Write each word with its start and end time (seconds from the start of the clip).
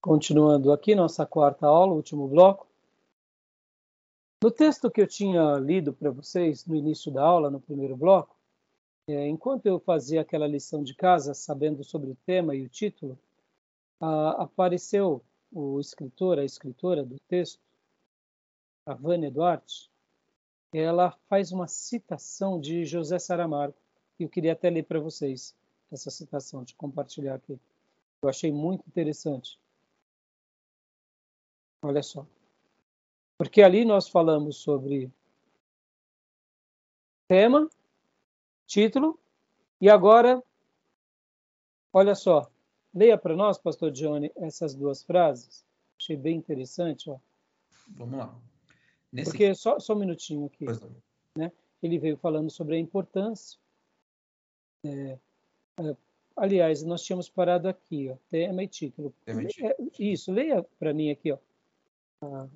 Continuando 0.00 0.72
aqui 0.72 0.94
nossa 0.94 1.26
quarta 1.26 1.66
aula, 1.66 1.92
último 1.92 2.28
bloco. 2.28 2.68
No 4.40 4.48
texto 4.48 4.88
que 4.88 5.00
eu 5.00 5.08
tinha 5.08 5.54
lido 5.54 5.92
para 5.92 6.12
vocês 6.12 6.64
no 6.64 6.76
início 6.76 7.10
da 7.10 7.24
aula, 7.24 7.50
no 7.50 7.60
primeiro 7.60 7.96
bloco, 7.96 8.36
é, 9.08 9.26
enquanto 9.26 9.66
eu 9.66 9.80
fazia 9.80 10.20
aquela 10.20 10.46
lição 10.46 10.84
de 10.84 10.94
casa, 10.94 11.34
sabendo 11.34 11.82
sobre 11.82 12.10
o 12.10 12.16
tema 12.24 12.54
e 12.54 12.64
o 12.64 12.68
título, 12.68 13.18
a, 14.00 14.44
apareceu 14.44 15.20
o 15.52 15.80
escritor, 15.80 16.38
a 16.38 16.44
escritora 16.44 17.02
do 17.02 17.18
texto, 17.26 17.60
a 18.86 18.94
Vânia 18.94 19.32
Duarte, 19.32 19.90
ela 20.72 21.10
faz 21.28 21.50
uma 21.50 21.66
citação 21.66 22.60
de 22.60 22.84
José 22.84 23.18
Saramago. 23.18 23.74
E 24.18 24.22
eu 24.22 24.28
queria 24.28 24.52
até 24.52 24.70
ler 24.70 24.84
para 24.84 25.00
vocês 25.00 25.56
essa 25.90 26.10
citação, 26.10 26.62
de 26.62 26.74
compartilhar 26.74 27.34
aqui. 27.34 27.58
Eu 28.22 28.28
achei 28.28 28.52
muito 28.52 28.84
interessante. 28.86 29.58
Olha 31.82 32.02
só. 32.02 32.26
Porque 33.36 33.62
ali 33.62 33.84
nós 33.84 34.08
falamos 34.08 34.56
sobre 34.56 35.10
tema, 37.28 37.70
título, 38.66 39.18
e 39.80 39.88
agora, 39.88 40.42
olha 41.92 42.14
só, 42.14 42.50
leia 42.92 43.16
para 43.16 43.36
nós, 43.36 43.58
pastor 43.58 43.92
Johnny, 43.92 44.32
essas 44.36 44.74
duas 44.74 45.04
frases. 45.04 45.64
Achei 45.96 46.16
bem 46.16 46.36
interessante. 46.36 47.08
Ó. 47.10 47.18
Vamos 47.90 48.18
lá. 48.18 48.34
Nesse... 49.12 49.30
Porque, 49.30 49.54
só, 49.54 49.78
só 49.78 49.94
um 49.94 49.98
minutinho 49.98 50.46
aqui. 50.46 50.66
Né? 51.36 51.52
Ele 51.82 51.98
veio 51.98 52.16
falando 52.16 52.50
sobre 52.50 52.76
a 52.76 52.78
importância. 52.78 53.58
É, 54.84 55.18
é, 55.80 55.96
aliás, 56.36 56.82
nós 56.82 57.02
tínhamos 57.02 57.28
parado 57.28 57.68
aqui, 57.68 58.08
ó, 58.10 58.16
tema 58.30 58.62
e 58.62 58.68
título. 58.68 59.14
Tema 59.24 59.42
e 59.42 59.46
título. 59.46 59.92
Isso, 59.98 60.32
leia 60.32 60.62
para 60.78 60.92
mim 60.92 61.10
aqui. 61.10 61.32
Ó. 61.32 61.38
Ah, 62.20 62.48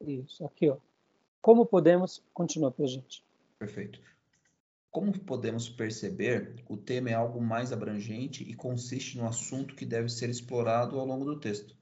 isso, 0.00 0.44
aqui. 0.44 0.68
Ó. 0.68 0.78
Como 1.40 1.66
podemos... 1.66 2.22
Continua 2.32 2.70
para 2.70 2.86
gente. 2.86 3.24
Perfeito. 3.58 4.00
Como 4.90 5.18
podemos 5.20 5.68
perceber, 5.68 6.62
o 6.68 6.76
tema 6.76 7.10
é 7.10 7.14
algo 7.14 7.40
mais 7.40 7.72
abrangente 7.72 8.44
e 8.44 8.54
consiste 8.54 9.16
no 9.16 9.26
assunto 9.26 9.74
que 9.74 9.86
deve 9.86 10.08
ser 10.08 10.28
explorado 10.28 11.00
ao 11.00 11.06
longo 11.06 11.24
do 11.24 11.40
texto. 11.40 11.74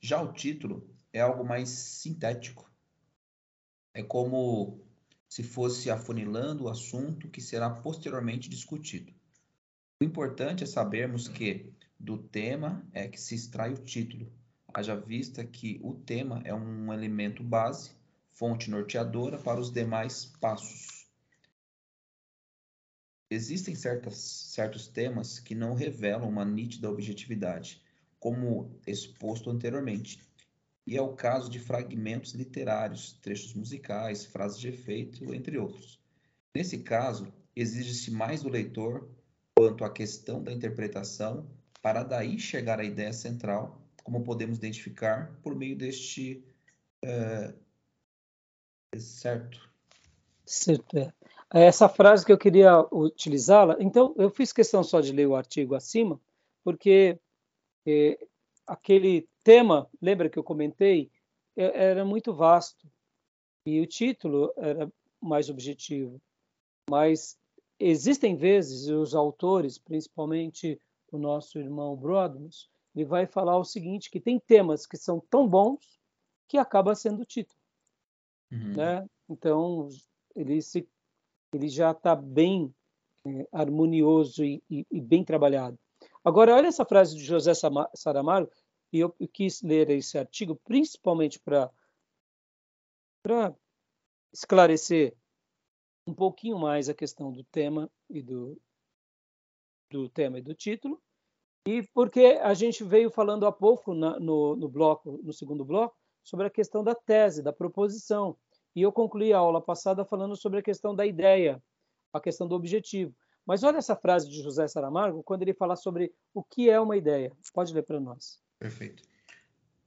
Já 0.00 0.20
o 0.20 0.32
título 0.32 0.88
é 1.12 1.20
algo 1.20 1.44
mais 1.44 1.68
sintético. 1.68 2.70
É 3.94 4.02
como 4.02 4.80
se 5.28 5.42
fosse 5.42 5.90
afunilando 5.90 6.64
o 6.64 6.68
assunto 6.68 7.28
que 7.28 7.40
será 7.40 7.70
posteriormente 7.70 8.48
discutido. 8.48 9.12
O 10.00 10.04
importante 10.04 10.64
é 10.64 10.66
sabermos 10.66 11.28
que 11.28 11.72
do 11.98 12.18
tema 12.18 12.84
é 12.92 13.08
que 13.08 13.20
se 13.20 13.34
extrai 13.34 13.72
o 13.72 13.78
título, 13.78 14.30
haja 14.74 14.96
vista 14.96 15.44
que 15.44 15.80
o 15.82 15.94
tema 15.94 16.42
é 16.44 16.52
um 16.52 16.92
elemento 16.92 17.44
base, 17.44 17.92
fonte 18.32 18.68
norteadora 18.68 19.38
para 19.38 19.60
os 19.60 19.70
demais 19.70 20.26
passos. 20.40 21.06
Existem 23.30 23.74
certas, 23.74 24.16
certos 24.16 24.88
temas 24.88 25.38
que 25.38 25.54
não 25.54 25.74
revelam 25.74 26.28
uma 26.28 26.44
nítida 26.44 26.90
objetividade, 26.90 27.80
como 28.18 28.76
exposto 28.86 29.48
anteriormente, 29.48 30.20
e 30.86 30.96
é 30.96 31.00
o 31.00 31.14
caso 31.14 31.48
de 31.48 31.58
fragmentos 31.58 32.32
literários, 32.32 33.12
trechos 33.22 33.54
musicais, 33.54 34.26
frases 34.26 34.58
de 34.58 34.68
efeito, 34.68 35.32
entre 35.32 35.56
outros. 35.56 36.00
Nesse 36.54 36.78
caso, 36.78 37.32
exige-se 37.56 38.10
mais 38.10 38.42
do 38.42 38.48
leitor 38.48 39.08
quanto 39.56 39.84
à 39.84 39.90
questão 39.90 40.42
da 40.42 40.52
interpretação, 40.52 41.48
para 41.80 42.02
daí 42.02 42.38
chegar 42.38 42.80
à 42.80 42.84
ideia 42.84 43.12
central, 43.12 43.83
como 44.04 44.22
podemos 44.22 44.58
identificar 44.58 45.34
por 45.42 45.56
meio 45.56 45.76
deste 45.76 46.44
é, 47.02 47.54
certo. 48.96 49.68
Certo. 50.44 50.96
É. 50.98 51.12
Essa 51.52 51.88
frase 51.88 52.24
que 52.24 52.32
eu 52.32 52.38
queria 52.38 52.80
utilizá-la, 52.92 53.76
então 53.80 54.14
eu 54.18 54.30
fiz 54.30 54.52
questão 54.52 54.82
só 54.82 55.00
de 55.00 55.12
ler 55.12 55.26
o 55.26 55.36
artigo 55.36 55.74
acima, 55.74 56.20
porque 56.62 57.18
é, 57.86 58.18
aquele 58.66 59.28
tema, 59.42 59.88
lembra 60.00 60.28
que 60.28 60.38
eu 60.38 60.44
comentei, 60.44 61.10
é, 61.56 61.90
era 61.90 62.04
muito 62.04 62.34
vasto 62.34 62.88
e 63.66 63.80
o 63.80 63.86
título 63.86 64.52
era 64.56 64.90
mais 65.20 65.48
objetivo. 65.48 66.20
Mas 66.90 67.38
existem 67.78 68.36
vezes 68.36 68.88
os 68.88 69.14
autores, 69.14 69.78
principalmente 69.78 70.80
o 71.10 71.18
nosso 71.18 71.58
irmão 71.58 71.96
Brodmus, 71.96 72.68
ele 72.94 73.04
vai 73.04 73.26
falar 73.26 73.58
o 73.58 73.64
seguinte, 73.64 74.10
que 74.10 74.20
tem 74.20 74.38
temas 74.38 74.86
que 74.86 74.96
são 74.96 75.20
tão 75.20 75.48
bons 75.48 75.98
que 76.48 76.56
acaba 76.56 76.94
sendo 76.94 77.22
o 77.22 77.26
título. 77.26 77.58
Uhum. 78.52 78.74
Né? 78.74 79.08
Então, 79.28 79.88
ele, 80.34 80.62
se, 80.62 80.88
ele 81.52 81.68
já 81.68 81.90
está 81.90 82.14
bem 82.14 82.72
é, 83.26 83.48
harmonioso 83.52 84.44
e, 84.44 84.62
e, 84.70 84.86
e, 84.90 85.00
bem 85.00 85.24
trabalhado. 85.24 85.78
Agora, 86.22 86.54
olha 86.54 86.68
essa 86.68 86.84
frase 86.84 87.16
de 87.16 87.24
José 87.24 87.52
Saramago, 87.94 88.50
e 88.92 89.00
eu, 89.00 89.14
eu 89.18 89.28
quis 89.28 89.60
ler 89.62 89.90
esse 89.90 90.16
artigo 90.16 90.54
principalmente 90.64 91.40
para 91.40 91.70
esclarecer 94.32 95.16
um 96.06 96.14
pouquinho 96.14 96.58
mais 96.58 96.88
a 96.88 96.94
questão 96.94 97.32
do 97.32 97.42
tema 97.44 97.90
e 98.08 98.22
do, 98.22 98.60
do 99.90 100.08
tema 100.08 100.38
e 100.38 100.42
do 100.42 100.54
título, 100.54 101.02
e 101.66 101.82
porque 101.94 102.38
a 102.42 102.52
gente 102.52 102.84
veio 102.84 103.10
falando 103.10 103.46
há 103.46 103.52
pouco 103.52 103.94
na, 103.94 104.20
no, 104.20 104.54
no 104.54 104.68
bloco, 104.68 105.20
no 105.22 105.32
segundo 105.32 105.64
bloco, 105.64 105.96
sobre 106.22 106.46
a 106.46 106.50
questão 106.50 106.84
da 106.84 106.94
tese, 106.94 107.42
da 107.42 107.52
proposição. 107.52 108.36
E 108.76 108.82
eu 108.82 108.92
concluí 108.92 109.32
a 109.32 109.38
aula 109.38 109.62
passada 109.62 110.04
falando 110.04 110.36
sobre 110.36 110.58
a 110.58 110.62
questão 110.62 110.94
da 110.94 111.06
ideia, 111.06 111.62
a 112.12 112.20
questão 112.20 112.46
do 112.46 112.54
objetivo. 112.54 113.14
Mas 113.46 113.62
olha 113.62 113.78
essa 113.78 113.96
frase 113.96 114.28
de 114.28 114.42
José 114.42 114.66
Saramago, 114.68 115.22
quando 115.22 115.42
ele 115.42 115.54
fala 115.54 115.76
sobre 115.76 116.12
o 116.34 116.42
que 116.42 116.68
é 116.68 116.78
uma 116.78 116.96
ideia. 116.96 117.32
Pode 117.52 117.72
ler 117.72 117.82
para 117.82 118.00
nós. 118.00 118.40
Perfeito. 118.58 119.02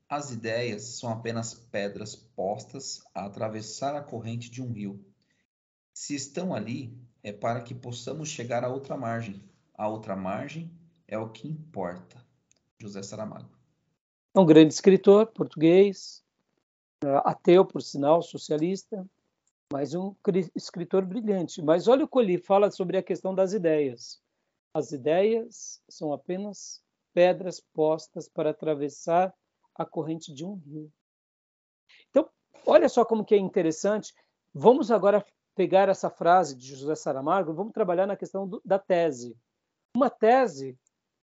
As 0.09 0.31
ideias 0.31 0.83
são 0.99 1.11
apenas 1.11 1.53
pedras 1.53 2.15
postas 2.15 3.03
a 3.13 3.25
atravessar 3.25 3.95
a 3.95 4.01
corrente 4.01 4.49
de 4.49 4.61
um 4.61 4.71
rio. 4.71 5.03
Se 5.93 6.15
estão 6.15 6.53
ali, 6.53 6.97
é 7.21 7.31
para 7.31 7.61
que 7.61 7.75
possamos 7.75 8.29
chegar 8.29 8.63
à 8.63 8.69
outra 8.69 8.95
margem. 8.95 9.43
A 9.75 9.87
outra 9.87 10.15
margem 10.15 10.71
é 11.07 11.17
o 11.17 11.29
que 11.29 11.47
importa. 11.47 12.25
José 12.79 13.01
Saramago. 13.01 13.49
É 14.35 14.39
um 14.39 14.45
grande 14.45 14.73
escritor 14.73 15.27
português, 15.27 16.23
é, 17.03 17.07
ateu, 17.25 17.65
por 17.65 17.81
sinal, 17.81 18.21
socialista, 18.21 19.07
mas 19.71 19.93
um 19.95 20.15
escritor 20.55 21.05
brilhante. 21.05 21.61
Mas 21.61 21.87
olha 21.87 22.05
o 22.05 22.07
que 22.07 22.19
ele 22.19 22.37
fala 22.37 22.69
sobre 22.69 22.97
a 22.97 23.03
questão 23.03 23.33
das 23.33 23.53
ideias. 23.53 24.21
As 24.73 24.91
ideias 24.91 25.81
são 25.89 26.13
apenas 26.13 26.83
pedras 27.13 27.59
postas 27.73 28.29
para 28.29 28.51
atravessar 28.51 29.33
a 29.73 29.85
corrente 29.85 30.31
de 30.33 30.45
um 30.45 30.55
rio. 30.55 30.91
Então, 32.09 32.29
olha 32.65 32.87
só 32.87 33.03
como 33.03 33.25
que 33.25 33.33
é 33.33 33.37
interessante. 33.37 34.13
Vamos 34.53 34.91
agora 34.91 35.25
pegar 35.55 35.89
essa 35.89 36.11
frase 36.11 36.55
de 36.55 36.75
José 36.75 36.93
Saramago, 36.93 37.53
vamos 37.53 37.73
trabalhar 37.73 38.05
na 38.05 38.15
questão 38.15 38.47
do, 38.47 38.61
da 38.63 38.77
tese. 38.77 39.35
Uma 39.95 40.11
tese 40.11 40.77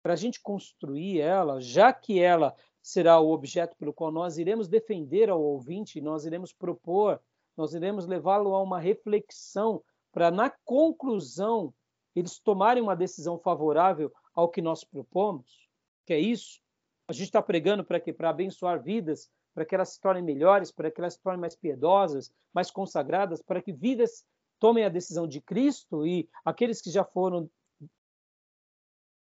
para 0.07 0.13
a 0.13 0.17
gente 0.17 0.41
construir 0.41 1.19
ela, 1.19 1.61
já 1.61 1.93
que 1.93 2.21
ela 2.21 2.55
será 2.81 3.19
o 3.19 3.33
objeto 3.33 3.77
pelo 3.77 3.93
qual 3.93 4.13
nós 4.13 4.39
iremos 4.39 4.69
defender 4.69 5.29
ao 5.29 5.43
ouvinte, 5.43 6.01
nós 6.01 6.25
iremos 6.25 6.53
propor, 6.53 7.21
nós 7.57 7.75
iremos 7.75 8.07
levá-lo 8.07 8.55
a 8.55 8.63
uma 8.63 8.79
reflexão 8.79 9.83
para, 10.13 10.31
na 10.31 10.49
conclusão, 10.65 11.75
eles 12.15 12.39
tomarem 12.39 12.81
uma 12.81 12.95
decisão 12.95 13.37
favorável 13.37 14.13
ao 14.33 14.49
que 14.49 14.63
nós 14.63 14.85
propomos, 14.85 15.69
que 16.07 16.13
é 16.13 16.21
isso. 16.21 16.61
A 17.09 17.13
gente 17.13 17.25
está 17.27 17.43
pregando 17.43 17.83
para 17.83 17.99
quê? 17.99 18.13
Para 18.13 18.31
abençoar 18.31 18.81
vidas, 18.81 19.29
para 19.53 19.65
que 19.65 19.75
elas 19.75 19.89
se 19.89 20.01
tornem 20.01 20.23
melhores, 20.23 20.71
para 20.71 20.89
que 20.89 21.01
elas 21.01 21.15
se 21.15 21.21
tornem 21.21 21.41
mais 21.41 21.57
piedosas, 21.57 22.31
mais 22.55 22.71
consagradas, 22.71 23.43
para 23.43 23.61
que 23.61 23.73
vidas 23.73 24.25
tomem 24.61 24.85
a 24.85 24.89
decisão 24.89 25.27
de 25.27 25.41
Cristo 25.41 26.07
e 26.07 26.29
aqueles 26.45 26.81
que 26.81 26.93
já 26.93 27.03
foram 27.03 27.51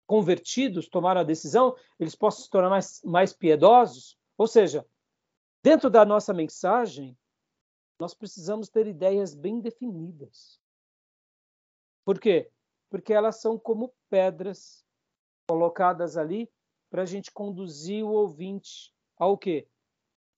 convertidos 0.05 0.87
tomaram 0.87 1.21
a 1.21 1.23
decisão, 1.23 1.75
eles 1.99 2.15
possam 2.15 2.43
se 2.43 2.49
tornar 2.49 2.69
mais, 2.69 3.01
mais 3.03 3.33
piedosos. 3.33 4.17
Ou 4.37 4.47
seja, 4.47 4.85
dentro 5.63 5.89
da 5.89 6.05
nossa 6.05 6.33
mensagem, 6.33 7.17
nós 7.99 8.13
precisamos 8.13 8.69
ter 8.69 8.87
ideias 8.87 9.33
bem 9.33 9.59
definidas. 9.59 10.59
Por 12.05 12.19
quê? 12.19 12.49
Porque 12.89 13.13
elas 13.13 13.39
são 13.39 13.57
como 13.57 13.93
pedras 14.09 14.85
colocadas 15.47 16.17
ali 16.17 16.51
para 16.89 17.03
a 17.03 17.05
gente 17.05 17.31
conduzir 17.31 18.03
o 18.03 18.11
ouvinte 18.11 18.93
ao 19.17 19.37
quê? 19.37 19.67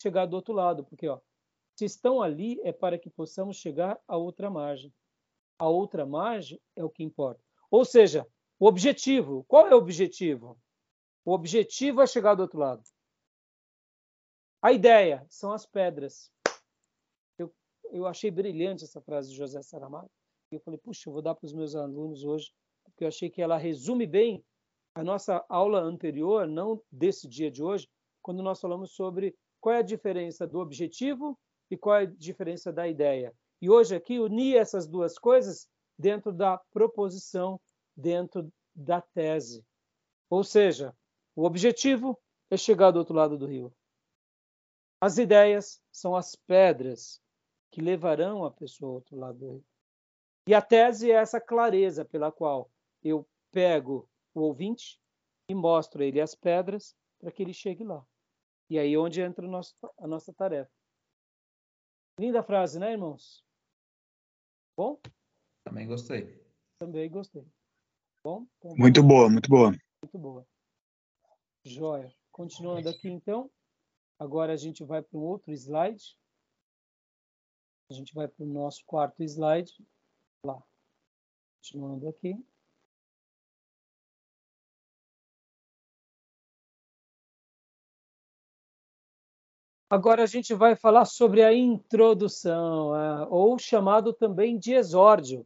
Chegar 0.01 0.25
do 0.25 0.35
outro 0.35 0.53
lado. 0.53 0.85
Porque, 0.85 1.07
ó, 1.07 1.19
se 1.75 1.85
estão 1.85 2.21
ali, 2.21 2.59
é 2.61 2.71
para 2.71 2.97
que 2.97 3.09
possamos 3.09 3.57
chegar 3.57 3.99
à 4.07 4.15
outra 4.15 4.49
margem. 4.49 4.93
A 5.57 5.67
outra 5.67 6.05
margem 6.05 6.61
é 6.75 6.83
o 6.83 6.89
que 6.89 7.03
importa. 7.03 7.41
Ou 7.71 7.83
seja, 7.83 8.27
o 8.59 8.67
objetivo. 8.67 9.43
Qual 9.47 9.67
é 9.67 9.73
o 9.73 9.77
objetivo? 9.77 10.57
O 11.23 11.33
objetivo 11.33 12.01
é 12.01 12.07
chegar 12.07 12.35
do 12.35 12.41
outro 12.41 12.59
lado. 12.59 12.83
A 14.61 14.71
ideia 14.71 15.25
são 15.29 15.51
as 15.51 15.65
pedras. 15.65 16.31
Eu, 17.37 17.53
eu 17.91 18.07
achei 18.07 18.31
brilhante 18.31 18.83
essa 18.83 19.01
frase 19.01 19.29
de 19.29 19.37
José 19.37 19.61
Saramago. 19.61 20.09
Eu 20.51 20.59
falei, 20.59 20.79
puxa, 20.79 21.09
eu 21.09 21.13
vou 21.13 21.21
dar 21.21 21.35
para 21.35 21.45
os 21.45 21.53
meus 21.53 21.75
alunos 21.75 22.23
hoje, 22.23 22.51
porque 22.83 23.03
eu 23.03 23.07
achei 23.07 23.29
que 23.29 23.41
ela 23.41 23.57
resume 23.57 24.07
bem 24.07 24.43
a 24.93 25.03
nossa 25.03 25.43
aula 25.49 25.81
anterior, 25.81 26.47
não 26.47 26.81
desse 26.89 27.27
dia 27.27 27.51
de 27.51 27.61
hoje, 27.61 27.89
quando 28.21 28.41
nós 28.41 28.61
falamos 28.61 28.93
sobre 28.93 29.35
qual 29.59 29.75
é 29.75 29.79
a 29.79 29.83
diferença 29.83 30.47
do 30.47 30.59
objetivo 30.59 31.37
e 31.69 31.75
qual 31.75 31.97
é 31.97 32.03
a 32.03 32.05
diferença 32.05 32.71
da 32.71 32.87
ideia. 32.87 33.33
E 33.61 33.69
hoje 33.69 33.95
aqui 33.95 34.19
unir 34.19 34.55
essas 34.55 34.87
duas 34.87 35.17
coisas 35.17 35.67
dentro 35.97 36.31
da 36.31 36.57
proposição, 36.71 37.59
dentro 37.95 38.51
da 38.73 39.01
tese. 39.01 39.65
Ou 40.29 40.43
seja, 40.43 40.95
o 41.35 41.45
objetivo 41.45 42.19
é 42.49 42.57
chegar 42.57 42.91
do 42.91 42.99
outro 42.99 43.15
lado 43.15 43.37
do 43.37 43.45
rio. 43.45 43.73
As 44.99 45.17
ideias 45.17 45.81
são 45.91 46.15
as 46.15 46.35
pedras 46.35 47.21
que 47.71 47.81
levarão 47.81 48.45
a 48.45 48.51
pessoa 48.51 48.89
ao 48.89 48.95
outro 48.95 49.17
lado 49.17 49.37
do 49.37 49.51
rio. 49.51 49.65
E 50.47 50.53
a 50.53 50.61
tese 50.61 51.11
é 51.11 51.15
essa 51.15 51.41
clareza 51.41 52.05
pela 52.05 52.31
qual 52.31 52.71
eu 53.03 53.27
pego 53.51 54.09
o 54.33 54.41
ouvinte 54.41 54.99
e 55.49 55.55
mostro 55.55 56.01
a 56.01 56.05
ele 56.05 56.21
as 56.21 56.35
pedras 56.35 56.95
para 57.19 57.31
que 57.31 57.41
ele 57.41 57.53
chegue 57.53 57.83
lá. 57.83 58.05
E 58.69 58.79
aí 58.79 58.93
é 58.93 58.97
onde 58.97 59.21
entra 59.21 59.47
nosso, 59.47 59.75
a 59.97 60.07
nossa 60.07 60.33
tarefa. 60.33 60.71
Linda 62.19 62.41
frase, 62.41 62.79
né, 62.79 62.91
irmãos? 62.91 63.43
Bom? 64.77 64.99
Também 65.63 65.87
gostei. 65.87 66.43
Também 66.79 67.09
gostei. 67.09 67.45
Bom? 68.25 68.47
Então, 68.57 68.75
muito 68.75 69.03
boa, 69.03 69.29
muito 69.29 69.47
boa. 69.47 69.69
Muito 70.01 70.17
boa. 70.17 70.47
Joia. 71.63 72.11
Continuando 72.31 72.89
aqui, 72.89 73.07
então. 73.07 73.51
Agora 74.17 74.51
a 74.51 74.57
gente 74.57 74.83
vai 74.83 75.03
para 75.03 75.19
um 75.19 75.21
outro 75.21 75.53
slide. 75.53 76.17
A 77.87 77.93
gente 77.93 78.15
vai 78.15 78.27
para 78.27 78.43
o 78.43 78.47
nosso 78.47 78.83
quarto 78.83 79.21
slide. 79.21 79.71
Lá. 80.43 80.59
Continuando 81.61 82.09
aqui. 82.09 82.43
Agora 89.87 90.23
a 90.23 90.25
gente 90.25 90.51
vai 90.55 90.75
falar 90.75 91.05
sobre 91.05 91.43
a 91.43 91.53
introdução, 91.53 92.95
é, 92.95 93.27
ou 93.29 93.59
chamado 93.59 94.11
também 94.11 94.57
de 94.57 94.73
exórdio. 94.73 95.45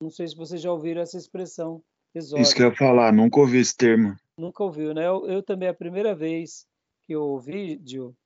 Não 0.00 0.10
sei 0.10 0.28
se 0.28 0.36
vocês 0.36 0.60
já 0.60 0.72
ouviram 0.72 1.00
essa 1.00 1.16
expressão, 1.16 1.82
exórdio. 2.14 2.42
Isso 2.42 2.54
que 2.54 2.62
eu 2.62 2.70
ia 2.70 2.76
falar, 2.76 3.12
nunca 3.12 3.40
ouvi 3.40 3.58
esse 3.58 3.76
termo. 3.76 4.16
Nunca 4.36 4.62
ouviu, 4.62 4.92
né? 4.92 5.06
Eu, 5.06 5.26
eu 5.26 5.42
também, 5.42 5.68
é 5.68 5.70
a 5.70 5.74
primeira 5.74 6.14
vez 6.14 6.66
que 7.06 7.14
eu 7.14 7.22
ouvi, 7.22 7.80
Gil, 7.84 8.16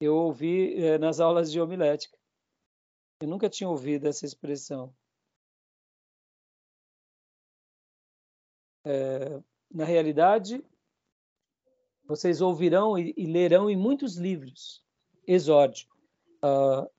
eu 0.00 0.16
ouvi 0.16 0.74
é, 0.82 0.98
nas 0.98 1.20
aulas 1.20 1.50
de 1.52 1.60
homilética. 1.60 2.18
Eu 3.20 3.28
nunca 3.28 3.48
tinha 3.48 3.68
ouvido 3.68 4.08
essa 4.08 4.26
expressão. 4.26 4.92
É, 8.84 9.40
na 9.70 9.84
realidade, 9.84 10.64
vocês 12.04 12.40
ouvirão 12.40 12.98
e, 12.98 13.14
e 13.16 13.26
lerão 13.26 13.70
em 13.70 13.76
muitos 13.76 14.16
livros 14.16 14.84
exórdio. 15.26 15.88
Uh, 16.44 16.90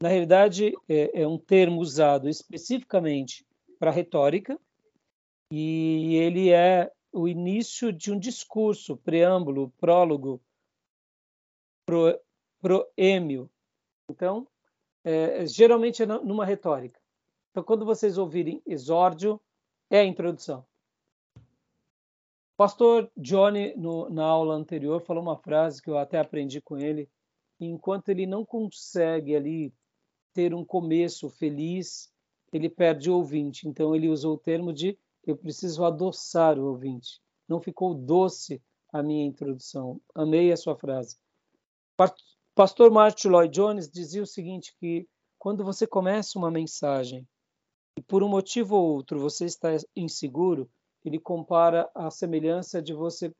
na 0.00 0.08
realidade, 0.08 0.72
é, 0.88 1.22
é, 1.22 1.26
um 1.26 1.38
termo 1.38 1.80
usado 1.80 2.28
especificamente 2.28 3.46
para 3.78 3.90
retórica 3.90 4.58
e 5.52 6.14
ele 6.16 6.50
é 6.50 6.90
o 7.12 7.28
início 7.28 7.92
de 7.92 8.10
um 8.10 8.18
discurso, 8.18 8.96
preâmbulo, 8.96 9.70
prólogo, 9.78 10.40
pro, 11.84 12.18
proêmio. 12.60 13.50
Então, 14.08 14.46
é, 15.04 15.44
geralmente 15.46 16.02
é 16.02 16.06
numa 16.06 16.46
retórica. 16.46 17.00
Então, 17.50 17.62
quando 17.62 17.84
vocês 17.84 18.16
ouvirem 18.16 18.62
exórdio, 18.64 19.40
é 19.90 20.00
a 20.00 20.04
introdução. 20.04 20.64
Pastor 22.56 23.10
Johnny, 23.16 23.74
no, 23.76 24.08
na 24.08 24.24
aula 24.24 24.54
anterior, 24.54 25.02
falou 25.02 25.22
uma 25.22 25.36
frase 25.36 25.82
que 25.82 25.90
eu 25.90 25.98
até 25.98 26.18
aprendi 26.18 26.60
com 26.60 26.78
ele. 26.78 27.08
Enquanto 27.58 28.08
ele 28.10 28.26
não 28.26 28.44
consegue 28.44 29.34
ali 29.34 29.74
ter 30.32 30.54
um 30.54 30.64
começo 30.64 31.28
feliz, 31.28 32.12
ele 32.52 32.68
perde 32.68 33.10
o 33.10 33.16
ouvinte. 33.16 33.68
Então 33.68 33.94
ele 33.94 34.08
usou 34.08 34.34
o 34.34 34.38
termo 34.38 34.72
de 34.72 34.98
eu 35.26 35.36
preciso 35.36 35.84
adoçar 35.84 36.58
o 36.58 36.66
ouvinte. 36.66 37.20
Não 37.48 37.60
ficou 37.60 37.94
doce 37.94 38.62
a 38.92 39.02
minha 39.02 39.24
introdução. 39.24 40.00
Amei 40.14 40.52
a 40.52 40.56
sua 40.56 40.76
frase. 40.76 41.16
Pastor 42.54 42.90
Martin 42.90 43.28
Lloyd 43.28 43.54
Jones 43.54 43.88
dizia 43.88 44.22
o 44.22 44.26
seguinte 44.26 44.74
que 44.78 45.06
quando 45.38 45.64
você 45.64 45.86
começa 45.86 46.38
uma 46.38 46.50
mensagem 46.50 47.26
e 47.96 48.02
por 48.02 48.22
um 48.22 48.28
motivo 48.28 48.76
ou 48.76 48.94
outro 48.94 49.18
você 49.18 49.44
está 49.44 49.68
inseguro, 49.96 50.70
ele 51.04 51.18
compara 51.18 51.90
a 51.94 52.10
semelhança 52.10 52.82
de 52.82 52.92
você 52.92 53.32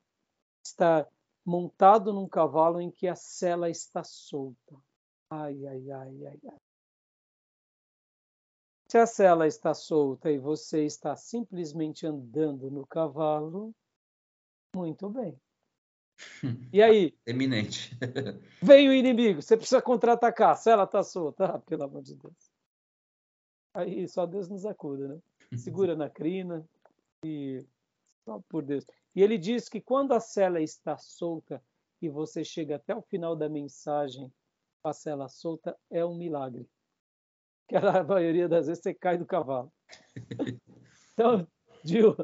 estar 0.64 1.06
montado 1.44 2.12
num 2.12 2.28
cavalo 2.28 2.80
em 2.80 2.90
que 2.90 3.06
a 3.06 3.14
sela 3.14 3.68
está 3.68 4.02
solta. 4.04 4.76
Ai, 5.30 5.66
ai, 5.66 5.90
ai, 5.90 6.26
ai, 6.26 6.40
ai. 6.50 6.69
Se 8.90 8.98
a 8.98 9.06
sela 9.06 9.46
está 9.46 9.72
solta 9.72 10.32
e 10.32 10.36
você 10.36 10.84
está 10.84 11.14
simplesmente 11.14 12.04
andando 12.04 12.68
no 12.72 12.84
cavalo, 12.84 13.72
muito 14.74 15.08
bem. 15.08 15.40
E 16.72 16.82
aí? 16.82 17.16
Eminente. 17.24 17.96
Vem 18.60 18.88
o 18.88 18.92
inimigo, 18.92 19.42
você 19.42 19.56
precisa 19.56 19.80
contra-atacar, 19.80 20.50
a 20.50 20.56
sela 20.56 20.82
está 20.82 21.04
solta. 21.04 21.44
Ah, 21.44 21.58
pelo 21.60 21.84
amor 21.84 22.02
de 22.02 22.16
Deus. 22.16 22.50
Aí 23.72 24.08
só 24.08 24.26
Deus 24.26 24.48
nos 24.48 24.66
acuda, 24.66 25.06
né? 25.06 25.20
Segura 25.56 25.94
na 25.94 26.10
crina, 26.10 26.68
e 27.24 27.64
só 28.24 28.40
por 28.48 28.64
Deus. 28.64 28.84
E 29.14 29.22
ele 29.22 29.38
diz 29.38 29.68
que 29.68 29.80
quando 29.80 30.14
a 30.14 30.18
cela 30.18 30.60
está 30.60 30.98
solta 30.98 31.62
e 32.02 32.08
você 32.08 32.42
chega 32.42 32.74
até 32.74 32.92
o 32.96 33.02
final 33.02 33.36
da 33.36 33.48
mensagem 33.48 34.32
com 34.82 34.88
a 34.88 34.92
cela 34.92 35.28
solta, 35.28 35.78
é 35.88 36.04
um 36.04 36.16
milagre. 36.16 36.68
Que 37.70 37.76
a 37.76 38.02
maioria 38.02 38.48
das 38.48 38.66
vezes 38.66 38.82
você 38.82 38.92
cai 38.92 39.16
do 39.16 39.24
cavalo. 39.24 39.72
Então, 41.12 41.46
Gil, 41.84 42.16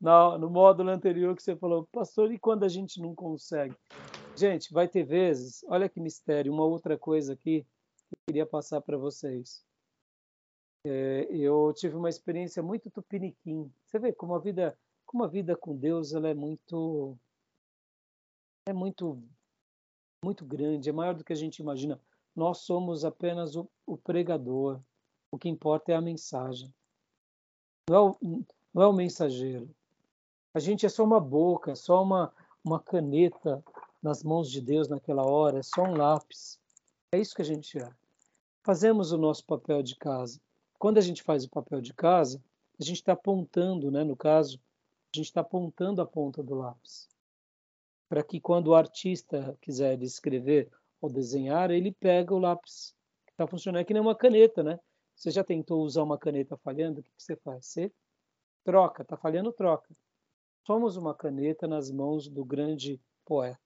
no 0.00 0.48
módulo 0.48 0.88
anterior 0.88 1.34
que 1.34 1.42
você 1.42 1.56
falou, 1.56 1.88
pastor, 1.90 2.30
e 2.30 2.38
quando 2.38 2.62
a 2.62 2.68
gente 2.68 3.00
não 3.00 3.12
consegue? 3.12 3.74
Gente, 4.36 4.72
vai 4.72 4.86
ter 4.86 5.02
vezes, 5.02 5.64
olha 5.66 5.88
que 5.88 5.98
mistério, 5.98 6.52
uma 6.52 6.64
outra 6.64 6.96
coisa 6.96 7.32
aqui 7.32 7.66
que 8.08 8.14
eu 8.14 8.18
queria 8.28 8.46
passar 8.46 8.80
para 8.80 8.96
vocês 8.96 9.64
é, 10.86 11.26
eu 11.30 11.72
tive 11.74 11.96
uma 11.96 12.10
experiência 12.10 12.62
muito 12.62 12.90
tupiniquim. 12.90 13.72
Você 13.86 13.98
vê 13.98 14.12
como 14.12 14.34
a 14.34 14.38
vida, 14.38 14.78
como 15.06 15.24
a 15.24 15.28
vida 15.28 15.56
com 15.56 15.74
Deus, 15.74 16.12
ela 16.12 16.28
é 16.28 16.34
muito, 16.34 17.16
é 18.68 18.72
muito, 18.72 19.22
muito 20.22 20.44
grande, 20.44 20.90
é 20.90 20.92
maior 20.92 21.14
do 21.14 21.24
que 21.24 21.32
a 21.32 21.36
gente 21.36 21.60
imagina. 21.60 21.98
Nós 22.36 22.58
somos 22.58 23.04
apenas 23.04 23.56
o, 23.56 23.68
o 23.86 23.96
pregador. 23.96 24.80
O 25.34 25.38
que 25.38 25.48
importa 25.48 25.90
é 25.90 25.96
a 25.96 26.00
mensagem. 26.00 26.72
Não 27.90 27.96
é 27.96 28.00
o, 28.00 28.16
não 28.72 28.82
é 28.82 28.86
o 28.86 28.92
mensageiro. 28.92 29.68
A 30.54 30.60
gente 30.60 30.86
é 30.86 30.88
só 30.88 31.02
uma 31.02 31.18
boca, 31.18 31.72
é 31.72 31.74
só 31.74 32.00
uma, 32.00 32.32
uma 32.64 32.78
caneta 32.78 33.60
nas 34.00 34.22
mãos 34.22 34.48
de 34.48 34.60
Deus 34.60 34.86
naquela 34.88 35.24
hora, 35.26 35.58
é 35.58 35.62
só 35.62 35.82
um 35.82 35.96
lápis. 35.96 36.60
É 37.10 37.18
isso 37.18 37.34
que 37.34 37.42
a 37.42 37.44
gente 37.44 37.76
é. 37.76 37.90
Fazemos 38.62 39.10
o 39.10 39.18
nosso 39.18 39.44
papel 39.44 39.82
de 39.82 39.96
casa 39.96 40.40
quando 40.78 40.98
a 40.98 41.00
gente 41.00 41.22
faz 41.22 41.44
o 41.44 41.50
papel 41.50 41.80
de 41.80 41.92
casa, 41.92 42.40
a 42.78 42.84
gente 42.84 42.98
está 42.98 43.14
apontando, 43.14 43.90
né, 43.90 44.04
no 44.04 44.14
caso, 44.14 44.60
a 45.12 45.16
gente 45.16 45.26
está 45.26 45.40
apontando 45.40 46.00
a 46.00 46.06
ponta 46.06 46.42
do 46.42 46.54
lápis. 46.54 47.08
Para 48.08 48.22
que 48.22 48.38
quando 48.38 48.68
o 48.68 48.74
artista 48.74 49.56
quiser 49.60 50.00
escrever 50.02 50.70
ou 51.00 51.10
desenhar, 51.10 51.70
ele 51.72 51.90
pega 51.90 52.34
o 52.34 52.38
lápis 52.38 52.94
está 53.34 53.46
funcionando. 53.46 53.80
É 53.80 53.84
que 53.84 53.92
nem 53.92 54.02
uma 54.02 54.14
caneta, 54.14 54.62
né? 54.62 54.78
Você 55.14 55.30
já 55.30 55.44
tentou 55.44 55.82
usar 55.82 56.02
uma 56.02 56.18
caneta 56.18 56.56
falhando? 56.56 57.00
O 57.00 57.02
que, 57.02 57.10
você 57.16 57.36
faz? 57.36 57.66
Você 57.66 57.92
troca, 58.64 59.02
está 59.02 59.16
falhando, 59.16 59.52
troca. 59.52 59.94
Somos 60.66 60.96
uma 60.96 61.14
caneta 61.14 61.66
nas 61.66 61.90
mãos 61.90 62.28
do 62.28 62.44
grande 62.44 63.00
poeta. 63.24 63.60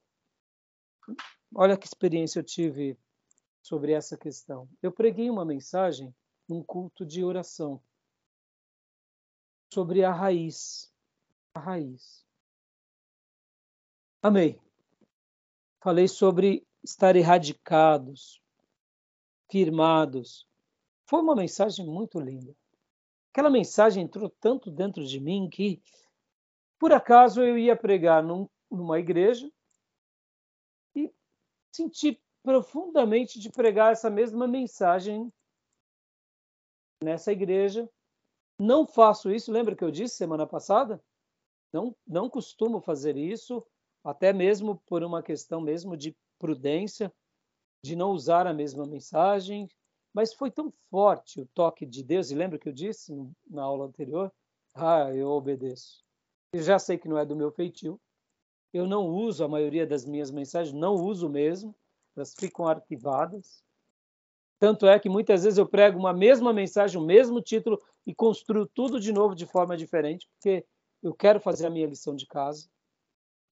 Olha 1.54 1.76
que 1.76 1.86
experiência 1.86 2.40
eu 2.40 2.44
tive 2.44 2.98
sobre 3.62 3.92
essa 3.92 4.16
questão. 4.16 4.68
Eu 4.82 4.92
preguei 4.92 5.30
uma 5.30 5.44
mensagem 5.44 6.14
num 6.48 6.62
culto 6.62 7.04
de 7.04 7.22
oração 7.22 7.80
sobre 9.72 10.02
a 10.02 10.12
raiz. 10.12 10.92
A 11.54 11.60
raiz. 11.60 12.26
Amei. 14.22 14.60
Falei 15.80 16.08
sobre 16.08 16.66
estar 16.82 17.14
erradicados, 17.14 18.42
firmados. 19.50 20.47
Foi 21.08 21.22
uma 21.22 21.34
mensagem 21.34 21.86
muito 21.86 22.20
linda. 22.20 22.54
Aquela 23.32 23.48
mensagem 23.48 24.04
entrou 24.04 24.28
tanto 24.28 24.70
dentro 24.70 25.04
de 25.04 25.18
mim 25.18 25.48
que 25.48 25.82
Por 26.78 26.92
acaso 26.92 27.42
eu 27.42 27.56
ia 27.56 27.74
pregar 27.74 28.22
num, 28.22 28.46
numa 28.70 28.98
igreja 28.98 29.50
e 30.94 31.10
senti 31.74 32.20
profundamente 32.42 33.40
de 33.40 33.50
pregar 33.50 33.92
essa 33.92 34.10
mesma 34.10 34.46
mensagem 34.46 35.32
nessa 37.02 37.32
igreja. 37.32 37.88
Não 38.60 38.86
faço 38.86 39.30
isso, 39.30 39.50
lembra 39.50 39.74
que 39.74 39.84
eu 39.84 39.90
disse 39.90 40.16
semana 40.16 40.46
passada? 40.46 41.02
Não, 41.72 41.96
não 42.06 42.28
costumo 42.28 42.80
fazer 42.80 43.16
isso, 43.16 43.66
até 44.04 44.32
mesmo 44.32 44.80
por 44.86 45.02
uma 45.02 45.22
questão 45.22 45.60
mesmo 45.60 45.96
de 45.96 46.14
prudência, 46.38 47.12
de 47.82 47.96
não 47.96 48.10
usar 48.10 48.46
a 48.46 48.54
mesma 48.54 48.86
mensagem, 48.86 49.68
mas 50.12 50.32
foi 50.32 50.50
tão 50.50 50.72
forte 50.90 51.40
o 51.40 51.46
toque 51.46 51.86
de 51.86 52.02
Deus, 52.02 52.30
e 52.30 52.34
lembra 52.34 52.58
que 52.58 52.68
eu 52.68 52.72
disse 52.72 53.12
na 53.48 53.62
aula 53.62 53.86
anterior? 53.86 54.32
Ah, 54.74 55.14
eu 55.14 55.28
obedeço. 55.28 56.04
Eu 56.52 56.62
já 56.62 56.78
sei 56.78 56.96
que 56.96 57.08
não 57.08 57.18
é 57.18 57.24
do 57.24 57.36
meu 57.36 57.50
feitio, 57.50 58.00
eu 58.72 58.86
não 58.86 59.06
uso 59.06 59.44
a 59.44 59.48
maioria 59.48 59.86
das 59.86 60.04
minhas 60.04 60.30
mensagens, 60.30 60.74
não 60.74 60.94
uso 60.94 61.28
mesmo, 61.28 61.74
elas 62.16 62.34
ficam 62.34 62.66
arquivadas. 62.66 63.62
Tanto 64.58 64.86
é 64.86 64.98
que 64.98 65.08
muitas 65.08 65.44
vezes 65.44 65.58
eu 65.58 65.66
prego 65.66 65.98
uma 65.98 66.12
mesma 66.12 66.52
mensagem, 66.52 67.00
o 67.00 67.04
mesmo 67.04 67.40
título 67.40 67.80
e 68.06 68.14
construo 68.14 68.66
tudo 68.66 68.98
de 68.98 69.12
novo 69.12 69.34
de 69.34 69.46
forma 69.46 69.76
diferente, 69.76 70.28
porque 70.32 70.66
eu 71.02 71.14
quero 71.14 71.40
fazer 71.40 71.66
a 71.66 71.70
minha 71.70 71.86
lição 71.86 72.14
de 72.14 72.26
casa. 72.26 72.68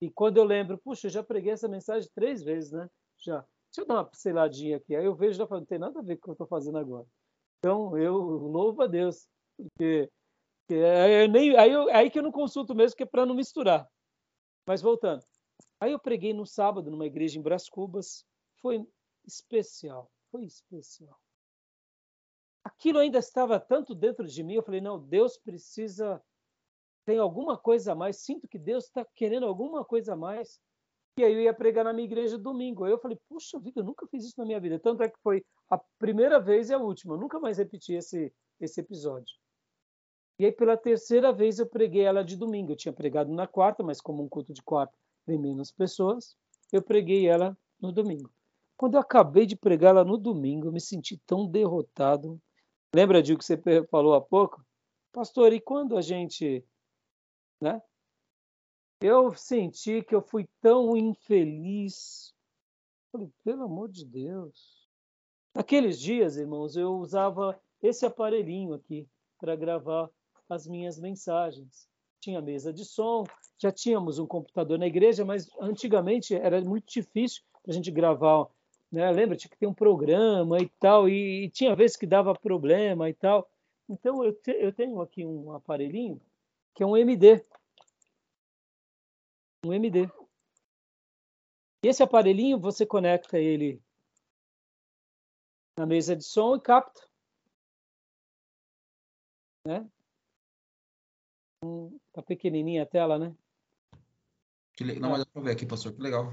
E 0.01 0.11
quando 0.11 0.37
eu 0.37 0.45
lembro, 0.45 0.77
puxa, 0.79 1.07
eu 1.07 1.11
já 1.11 1.23
preguei 1.23 1.53
essa 1.53 1.69
mensagem 1.69 2.11
três 2.15 2.43
vezes, 2.43 2.73
né? 2.73 2.91
Já. 3.19 3.47
Deixa 3.69 3.83
eu 3.83 3.87
dar 3.87 3.95
uma 3.95 4.05
pinceladinha 4.05 4.77
aqui. 4.77 4.95
Aí 4.95 5.05
eu 5.05 5.15
vejo 5.15 5.39
já 5.39 5.47
não 5.49 5.65
tem 5.65 5.79
nada 5.79 5.99
a 5.99 6.03
ver 6.03 6.17
com 6.17 6.21
o 6.21 6.25
que 6.25 6.31
eu 6.31 6.33
estou 6.33 6.47
fazendo 6.47 6.79
agora. 6.79 7.07
Então 7.59 7.97
eu 7.97 8.17
louvo 8.17 8.83
a 8.83 8.87
Deus, 8.87 9.29
porque, 9.57 10.11
porque 10.61 10.81
é, 10.81 11.29
nem, 11.29 11.57
aí, 11.57 11.71
eu, 11.71 11.89
aí 11.95 12.11
que 12.11 12.19
eu 12.19 12.23
não 12.23 12.33
consulto 12.33 12.75
mesmo, 12.75 12.97
que 12.97 13.03
é 13.03 13.07
para 13.07 13.27
não 13.27 13.35
misturar. 13.35 13.89
Mas 14.67 14.83
voltando. 14.83 15.25
Aí 15.81 15.93
eu 15.93 15.99
preguei 15.99 16.33
no 16.33 16.47
sábado 16.47 16.91
numa 16.91 17.07
igreja 17.07 17.39
em 17.39 17.43
Brás 17.43 17.69
Cubas. 17.69 18.25
Foi 18.61 18.87
especial, 19.27 20.11
foi 20.31 20.45
especial. 20.45 21.19
Aquilo 22.65 22.99
ainda 22.99 23.19
estava 23.19 23.61
tanto 23.61 23.95
dentro 23.95 24.27
de 24.27 24.43
mim, 24.43 24.55
eu 24.55 24.63
falei, 24.63 24.81
não, 24.81 24.99
Deus 24.99 25.39
precisa 25.39 26.21
tem 27.07 27.19
alguma 27.19 27.57
coisa 27.57 27.93
a 27.93 27.95
mais, 27.95 28.17
sinto 28.17 28.49
que 28.49 28.59
Deus 28.59 28.87
está 28.87 29.05
querendo 29.15 29.47
alguma 29.47 29.85
coisa 29.85 30.15
a 30.15 30.17
mais. 30.17 30.61
E 31.19 31.25
aí 31.25 31.33
eu 31.33 31.41
ia 31.41 31.55
pregar 31.55 31.85
na 31.85 31.93
minha 31.93 32.05
igreja 32.05 32.37
domingo. 32.37 32.85
Aí 32.85 32.93
eu 32.93 32.99
falei, 32.99 33.19
puxa 33.29 33.59
vida, 33.59 33.81
eu 33.81 33.85
nunca 33.85 34.07
fiz 34.07 34.25
isso 34.25 34.35
na 34.39 34.45
minha 34.45 34.61
vida. 34.61 34.79
Tanto 34.79 35.03
é 35.03 35.09
que 35.09 35.19
foi 35.23 35.45
a 35.71 35.79
primeira 35.99 36.39
vez 36.39 36.69
e 36.69 36.75
a 36.75 36.79
última. 36.79 37.15
Eu 37.15 37.19
nunca 37.19 37.41
mais 37.41 37.57
repeti 37.57 37.95
esse, 37.95 38.33
esse 38.61 38.81
episódio. 38.81 39.35
E 40.39 40.45
aí 40.45 40.53
pela 40.53 40.77
terceira 40.77 41.33
vez 41.33 41.59
eu 41.59 41.67
preguei 41.67 42.03
ela 42.03 42.23
de 42.23 42.37
domingo. 42.37 42.73
Eu 42.73 42.77
tinha 42.77 42.93
pregado 42.93 43.33
na 43.33 43.47
quarta, 43.47 43.83
mas 43.83 44.01
como 44.01 44.23
um 44.23 44.29
culto 44.29 44.53
de 44.53 44.63
quarta 44.63 44.95
tem 45.25 45.39
menos 45.39 45.73
pessoas, 45.73 46.37
eu 46.71 46.83
preguei 46.83 47.27
ela 47.27 47.57
no 47.81 47.91
domingo. 47.91 48.31
Quando 48.77 48.95
eu 48.95 49.01
acabei 49.01 49.47
de 49.47 49.57
pregar 49.57 49.91
ela 49.91 50.05
no 50.05 50.19
domingo, 50.19 50.69
eu 50.69 50.73
me 50.73 50.81
senti 50.81 51.17
tão 51.27 51.47
derrotado. 51.47 52.39
Lembra 52.95 53.23
de 53.23 53.33
o 53.33 53.39
que 53.39 53.45
você 53.45 53.57
falou 53.91 54.15
há 54.15 54.21
pouco? 54.21 54.63
Pastor, 55.13 55.53
e 55.55 55.61
quando 55.61 55.97
a 55.97 56.03
gente 56.03 56.63
né? 57.61 57.81
Eu 59.01 59.35
senti 59.35 60.03
que 60.03 60.15
eu 60.15 60.23
fui 60.23 60.49
tão 60.61 60.97
infeliz. 60.97 62.35
Falei, 63.13 63.31
pelo 63.45 63.65
amor 63.65 63.91
de 63.91 64.05
Deus. 64.05 64.87
Naqueles 65.55 66.01
dias, 66.01 66.37
irmãos, 66.37 66.77
eu 66.77 66.95
usava 66.95 67.59
esse 67.83 68.07
aparelhinho 68.07 68.75
aqui 68.75 69.07
para 69.39 69.55
gravar 69.55 70.11
as 70.49 70.67
minhas 70.67 70.99
mensagens. 70.99 71.89
Tinha 72.21 72.41
mesa 72.41 72.73
de 72.73 72.85
som, 72.85 73.25
já 73.59 73.71
tínhamos 73.71 74.19
um 74.19 74.27
computador 74.27 74.79
na 74.79 74.87
igreja, 74.87 75.25
mas 75.25 75.49
antigamente 75.61 76.35
era 76.35 76.61
muito 76.63 76.91
difícil 76.91 77.43
para 77.63 77.73
a 77.73 77.75
gente 77.75 77.91
gravar. 77.91 78.47
Né? 78.91 79.11
Lembra, 79.11 79.37
tinha 79.37 79.51
que 79.51 79.59
ter 79.59 79.67
um 79.67 79.75
programa 79.75 80.59
e 80.59 80.69
tal, 80.81 81.09
e, 81.09 81.45
e 81.45 81.51
tinha 81.51 81.77
vezes 81.77 81.97
que 81.97 82.07
dava 82.07 82.35
problema 82.35 83.09
e 83.11 83.15
tal. 83.15 83.49
Então 83.89 84.25
eu, 84.25 84.33
te, 84.33 84.53
eu 84.53 84.73
tenho 84.73 85.01
aqui 85.01 85.25
um 85.25 85.53
aparelhinho 85.53 86.21
que 86.75 86.83
é 86.83 86.87
um 86.87 86.97
MD. 86.97 87.45
Um 89.67 89.73
MD. 89.73 90.09
E 91.85 91.89
esse 91.89 92.03
aparelhinho 92.03 92.59
você 92.59 92.87
conecta 92.87 93.39
ele 93.39 93.83
na 95.79 95.85
mesa 95.85 96.15
de 96.15 96.25
som 96.25 96.57
e 96.57 96.61
capta. 96.61 97.01
Né? 99.67 99.91
Tá 102.13 102.23
pequenininha 102.23 102.85
a 102.85 102.87
tela, 102.87 103.19
né? 103.19 103.37
Que 104.75 104.85
le... 104.85 105.01
Não, 105.01 105.11
mas 105.11 105.25
dá 105.25 105.27
para 105.27 105.43
ver 105.43 105.53
aqui, 105.53 105.67
pastor, 105.67 105.93
que 105.93 106.01
legal. 106.01 106.33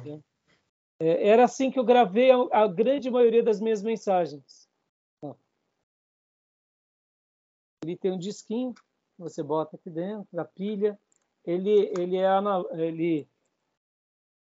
É, 0.99 1.27
era 1.27 1.45
assim 1.45 1.71
que 1.71 1.79
eu 1.79 1.83
gravei 1.83 2.29
a, 2.29 2.37
a, 2.51 2.67
grande 2.67 3.09
maioria 3.09 3.41
das 3.41 3.59
minhas 3.59 3.81
mensagens. 3.81 4.69
Ele 7.83 7.97
tem 7.97 8.11
um 8.11 8.17
disquinho 8.17 8.73
você 9.17 9.43
bota 9.43 9.75
aqui 9.75 9.89
dentro 9.89 10.27
da 10.35 10.43
pilha, 10.43 10.99
ele 11.45 11.91
ele 11.97 12.17
é 12.17 12.27
ele 12.73 13.27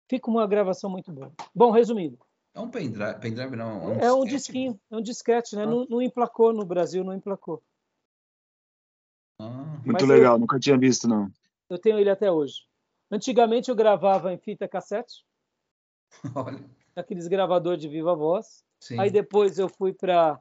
fica 0.09 0.31
uma 0.31 0.47
gravação 0.47 0.91
muito 0.91 1.13
boa. 1.13 1.33
Bom, 1.55 1.71
resumindo. 1.71 2.19
É 2.55 2.61
um 2.61 2.71
pendrive, 2.71 3.19
pendrive 3.19 3.57
não, 3.57 3.83
é 3.83 3.87
um, 3.87 4.01
é 4.01 4.13
um 4.13 4.25
disquinho, 4.25 4.79
é 4.89 4.97
um 4.97 5.03
disquete, 5.03 5.57
né? 5.57 5.65
Ah. 5.65 5.67
Não, 5.67 5.87
não, 5.91 6.01
emplacou 6.01 6.53
no 6.53 6.65
Brasil, 6.65 7.03
não 7.03 7.15
emplacou. 7.15 7.63
Ah. 9.41 9.81
Muito 9.85 9.93
Mas 9.93 10.03
legal, 10.05 10.37
eu, 10.37 10.39
nunca 10.39 10.59
tinha 10.59 10.79
visto 10.79 11.09
não. 11.09 11.31
Eu 11.69 11.79
tenho 11.79 11.99
ele 11.99 12.11
até 12.11 12.31
hoje. 12.31 12.65
Antigamente 13.11 13.71
eu 13.71 13.75
gravava 13.75 14.33
em 14.33 14.39
fita 14.39 14.69
cassete. 14.69 15.25
Olha. 16.35 16.65
Aqueles 16.95 17.27
gravadores 17.27 17.81
de 17.81 17.89
viva 17.89 18.15
voz. 18.15 18.65
Sim. 18.79 19.01
Aí 19.01 19.11
depois 19.11 19.59
eu 19.59 19.69
fui 19.69 19.93
para 19.93 20.41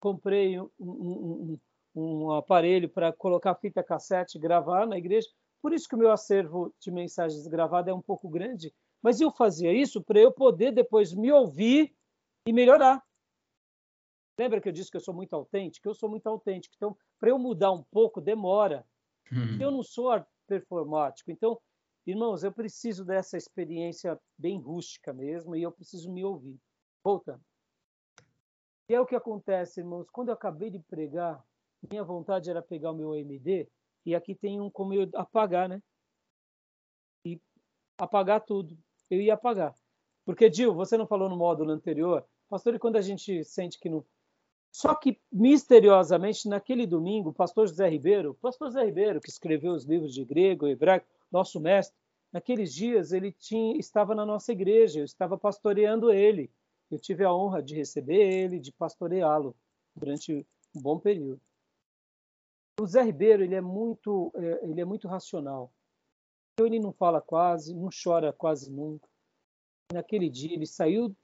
comprei 0.00 0.60
um, 0.60 0.70
um, 0.78 1.58
um, 1.94 2.02
um 2.02 2.32
aparelho 2.32 2.88
para 2.88 3.12
colocar 3.12 3.54
fita 3.54 3.82
cassete 3.82 4.36
e 4.36 4.40
gravar 4.40 4.86
na 4.86 4.98
igreja. 4.98 5.28
Por 5.64 5.72
isso 5.72 5.88
que 5.88 5.94
o 5.94 5.98
meu 5.98 6.12
acervo 6.12 6.74
de 6.78 6.90
mensagens 6.90 7.46
gravadas 7.46 7.90
é 7.90 7.94
um 7.94 8.02
pouco 8.02 8.28
grande. 8.28 8.70
Mas 9.02 9.18
eu 9.18 9.30
fazia 9.30 9.72
isso 9.72 10.04
para 10.04 10.20
eu 10.20 10.30
poder 10.30 10.72
depois 10.72 11.14
me 11.14 11.32
ouvir 11.32 11.96
e 12.46 12.52
melhorar. 12.52 13.02
Lembra 14.38 14.60
que 14.60 14.68
eu 14.68 14.72
disse 14.74 14.90
que 14.90 14.98
eu 14.98 15.00
sou 15.00 15.14
muito 15.14 15.34
autêntico? 15.34 15.88
Eu 15.88 15.94
sou 15.94 16.06
muito 16.06 16.26
autêntico. 16.26 16.74
Então, 16.76 16.94
para 17.18 17.30
eu 17.30 17.38
mudar 17.38 17.72
um 17.72 17.82
pouco, 17.82 18.20
demora. 18.20 18.86
Uhum. 19.32 19.58
Eu 19.58 19.70
não 19.70 19.82
sou 19.82 20.10
performático. 20.46 21.30
Então, 21.30 21.58
irmãos, 22.06 22.44
eu 22.44 22.52
preciso 22.52 23.02
dessa 23.02 23.38
experiência 23.38 24.20
bem 24.36 24.60
rústica 24.60 25.14
mesmo 25.14 25.56
e 25.56 25.62
eu 25.62 25.72
preciso 25.72 26.12
me 26.12 26.22
ouvir. 26.22 26.60
Voltando. 27.02 27.40
E 28.86 28.94
é 28.94 29.00
o 29.00 29.06
que 29.06 29.16
acontece, 29.16 29.80
irmãos. 29.80 30.10
Quando 30.10 30.28
eu 30.28 30.34
acabei 30.34 30.68
de 30.68 30.80
pregar, 30.80 31.42
minha 31.90 32.04
vontade 32.04 32.50
era 32.50 32.60
pegar 32.60 32.90
o 32.90 32.94
meu 32.94 33.14
AMD 33.14 33.66
e 34.04 34.14
aqui 34.14 34.34
tem 34.34 34.60
um 34.60 34.70
como 34.70 34.92
eu 34.94 35.08
apagar, 35.14 35.68
né? 35.68 35.82
E 37.24 37.40
apagar 37.98 38.40
tudo. 38.40 38.76
Eu 39.10 39.20
ia 39.20 39.34
apagar. 39.34 39.74
Porque, 40.24 40.48
Dil, 40.48 40.74
você 40.74 40.96
não 40.96 41.06
falou 41.06 41.28
no 41.28 41.36
módulo 41.36 41.70
anterior, 41.70 42.24
pastor, 42.48 42.74
e 42.74 42.78
quando 42.78 42.96
a 42.96 43.02
gente 43.02 43.44
sente 43.44 43.78
que 43.78 43.88
não. 43.88 44.04
Só 44.72 44.94
que, 44.94 45.20
misteriosamente, 45.30 46.48
naquele 46.48 46.86
domingo, 46.86 47.30
o 47.30 47.34
pastor 47.34 47.68
José 47.68 47.88
Ribeiro, 47.88 48.34
pastor 48.34 48.68
José 48.68 48.84
Ribeiro, 48.84 49.20
que 49.20 49.30
escreveu 49.30 49.72
os 49.72 49.84
livros 49.84 50.12
de 50.12 50.24
grego 50.24 50.66
hebraico, 50.66 51.06
nosso 51.30 51.60
mestre, 51.60 51.96
naqueles 52.32 52.74
dias 52.74 53.12
ele 53.12 53.30
tinha, 53.32 53.76
estava 53.78 54.14
na 54.14 54.26
nossa 54.26 54.50
igreja, 54.50 55.00
eu 55.00 55.04
estava 55.04 55.38
pastoreando 55.38 56.10
ele. 56.10 56.50
Eu 56.90 56.98
tive 56.98 57.24
a 57.24 57.32
honra 57.32 57.62
de 57.62 57.74
receber 57.74 58.20
ele, 58.20 58.58
de 58.58 58.72
pastoreá-lo 58.72 59.54
durante 59.94 60.46
um 60.74 60.80
bom 60.80 60.98
período. 60.98 61.40
O 62.80 62.86
Zé 62.86 63.02
Ribeiro 63.02 63.44
ele 63.44 63.54
é 63.54 63.60
muito, 63.60 64.32
é, 64.36 64.68
ele 64.68 64.80
é 64.80 64.84
muito 64.84 65.06
racional. 65.06 65.72
Então 66.52 66.66
ele 66.66 66.78
não 66.78 66.92
fala 66.92 67.20
quase, 67.20 67.74
não 67.74 67.88
chora 67.90 68.32
quase 68.32 68.70
nunca. 68.70 69.08
Naquele 69.92 70.28
dia 70.28 70.54
ele 70.54 70.66
saiu 70.66 71.14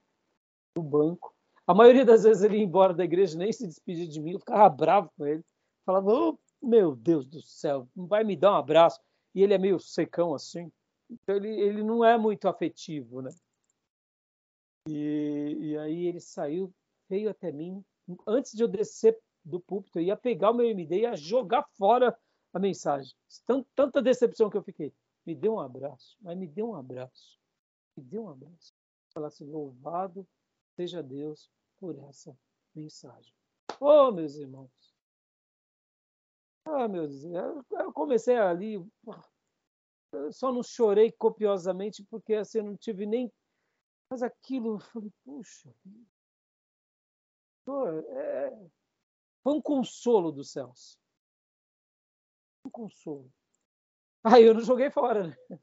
do 0.75 0.83
banco. 0.83 1.33
A 1.67 1.73
maioria 1.73 2.05
das 2.05 2.23
vezes 2.23 2.43
ele 2.43 2.57
ia 2.57 2.63
embora 2.63 2.93
da 2.93 3.03
igreja 3.03 3.37
nem 3.37 3.51
se 3.51 3.67
despedir 3.67 4.07
de 4.07 4.21
mim. 4.21 4.33
Eu 4.33 4.39
ficava 4.39 4.69
bravo 4.69 5.11
com 5.17 5.25
ele. 5.25 5.43
Falava, 5.85 6.11
oh, 6.11 6.37
meu 6.61 6.95
Deus 6.95 7.25
do 7.25 7.41
céu, 7.41 7.87
não 7.95 8.07
vai 8.07 8.23
me 8.23 8.35
dar 8.35 8.51
um 8.51 8.55
abraço. 8.55 8.99
E 9.33 9.41
ele 9.41 9.53
é 9.53 9.57
meio 9.57 9.79
secão 9.79 10.33
assim. 10.33 10.71
Então 11.09 11.35
ele, 11.35 11.49
ele 11.49 11.83
não 11.83 12.03
é 12.03 12.17
muito 12.17 12.47
afetivo, 12.47 13.21
né? 13.21 13.31
E, 14.87 15.57
e 15.59 15.77
aí 15.77 16.07
ele 16.07 16.19
saiu, 16.19 16.73
veio 17.09 17.29
até 17.29 17.51
mim. 17.51 17.83
Antes 18.27 18.53
de 18.53 18.63
eu 18.63 18.67
descer 18.67 19.17
do 19.43 19.59
púlpito, 19.59 19.99
eu 19.99 20.03
ia 20.03 20.17
pegar 20.17 20.51
o 20.51 20.53
meu 20.53 20.67
MD 20.67 20.95
e 20.95 21.01
ia 21.01 21.15
jogar 21.15 21.63
fora 21.77 22.17
a 22.53 22.59
mensagem. 22.59 23.13
Tanta 23.75 24.01
decepção 24.01 24.49
que 24.49 24.57
eu 24.57 24.63
fiquei. 24.63 24.93
Me 25.25 25.35
deu 25.35 25.55
um 25.55 25.59
abraço, 25.59 26.17
mas 26.21 26.37
me 26.37 26.47
deu 26.47 26.69
um 26.69 26.75
abraço. 26.75 27.39
Me 27.95 28.03
deu 28.03 28.23
um 28.23 28.29
abraço. 28.29 28.73
Falasse, 29.13 29.43
louvado 29.43 30.27
seja 30.75 31.03
Deus 31.03 31.49
por 31.79 31.97
essa 32.09 32.35
mensagem. 32.73 33.33
Oh, 33.79 34.11
meus 34.11 34.35
irmãos. 34.35 34.71
Ah, 36.65 36.87
meus, 36.87 37.23
eu 37.23 37.91
comecei 37.93 38.37
ali. 38.37 38.73
eu 40.11 40.31
só 40.31 40.51
não 40.51 40.61
chorei 40.61 41.11
copiosamente 41.11 42.03
porque 42.05 42.35
assim, 42.35 42.59
eu 42.59 42.63
não 42.65 42.77
tive 42.77 43.05
nem. 43.05 43.31
Mas 44.09 44.21
aquilo, 44.21 44.75
eu 44.75 44.79
falei, 44.79 45.11
puxa, 45.23 45.73
é... 48.09 48.69
foi 49.43 49.53
um 49.53 49.61
consolo 49.61 50.31
dos 50.31 50.51
céus. 50.51 50.99
Um 52.65 52.69
consolo. 52.69 53.31
Aí 54.23 54.43
eu 54.43 54.53
não 54.53 54.61
joguei 54.61 54.89
fora, 54.91 55.27
né? 55.27 55.59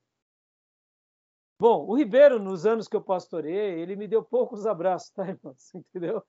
Bom, 1.60 1.86
o 1.86 1.96
Ribeiro, 1.96 2.38
nos 2.38 2.64
anos 2.66 2.86
que 2.86 2.94
eu 2.94 3.02
pastoreei, 3.02 3.80
ele 3.80 3.96
me 3.96 4.06
deu 4.06 4.22
poucos 4.22 4.64
abraços, 4.64 5.10
tá, 5.10 5.28
irmãos? 5.28 5.74
Entendeu? 5.74 6.22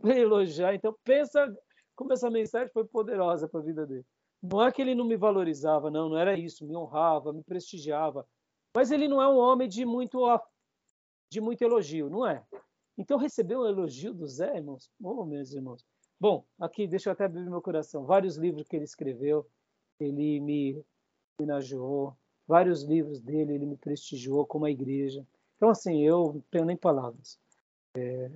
Para 0.00 0.18
elogiar. 0.18 0.74
Então, 0.74 0.94
pensa 1.04 1.54
como 1.96 2.12
essa 2.12 2.30
mensagem 2.30 2.70
foi 2.72 2.84
poderosa 2.84 3.48
para 3.48 3.60
a 3.60 3.62
vida 3.62 3.86
dele. 3.86 4.04
Não 4.42 4.62
é 4.62 4.70
que 4.70 4.80
ele 4.80 4.94
não 4.94 5.06
me 5.06 5.16
valorizava, 5.16 5.90
não, 5.90 6.10
não 6.10 6.18
era 6.18 6.38
isso, 6.38 6.66
me 6.66 6.76
honrava, 6.76 7.32
me 7.32 7.42
prestigiava. 7.42 8.26
Mas 8.74 8.90
ele 8.90 9.08
não 9.08 9.20
é 9.20 9.26
um 9.26 9.38
homem 9.38 9.68
de 9.68 9.84
muito, 9.84 10.20
de 11.32 11.40
muito 11.40 11.62
elogio, 11.62 12.10
não 12.10 12.26
é? 12.26 12.44
Então, 12.96 13.18
receber 13.18 13.56
um 13.56 13.66
elogio 13.66 14.12
do 14.12 14.26
Zé, 14.26 14.56
irmãos, 14.56 14.90
oh, 15.02 15.24
meus 15.24 15.52
irmãos. 15.52 15.84
Bom, 16.20 16.44
aqui, 16.58 16.86
deixa 16.88 17.08
eu 17.08 17.12
até 17.12 17.24
abrir 17.24 17.48
meu 17.48 17.62
coração. 17.62 18.04
Vários 18.04 18.36
livros 18.36 18.66
que 18.66 18.74
ele 18.74 18.84
escreveu, 18.84 19.46
ele 20.00 20.40
me 20.40 20.84
homenageou. 21.38 22.16
Vários 22.46 22.82
livros 22.82 23.20
dele, 23.20 23.54
ele 23.54 23.66
me 23.66 23.76
prestigiou 23.76 24.44
como 24.44 24.64
a 24.64 24.70
igreja. 24.70 25.24
Então, 25.56 25.68
assim, 25.68 26.02
eu 26.02 26.32
não 26.34 26.42
tenho 26.50 26.64
nem 26.64 26.76
palavras. 26.76 27.38
É, 27.94 28.30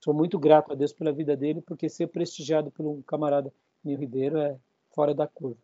sou 0.00 0.12
muito 0.12 0.38
grato 0.38 0.72
a 0.72 0.74
Deus 0.74 0.92
pela 0.92 1.12
vida 1.12 1.34
dele, 1.36 1.62
porque 1.62 1.88
ser 1.88 2.08
prestigiado 2.08 2.70
por 2.70 2.84
um 2.86 3.00
camarada 3.02 3.52
Nil 3.82 3.98
Ribeiro 3.98 4.36
é 4.38 4.58
fora 4.90 5.14
da 5.14 5.26
curva. 5.26 5.58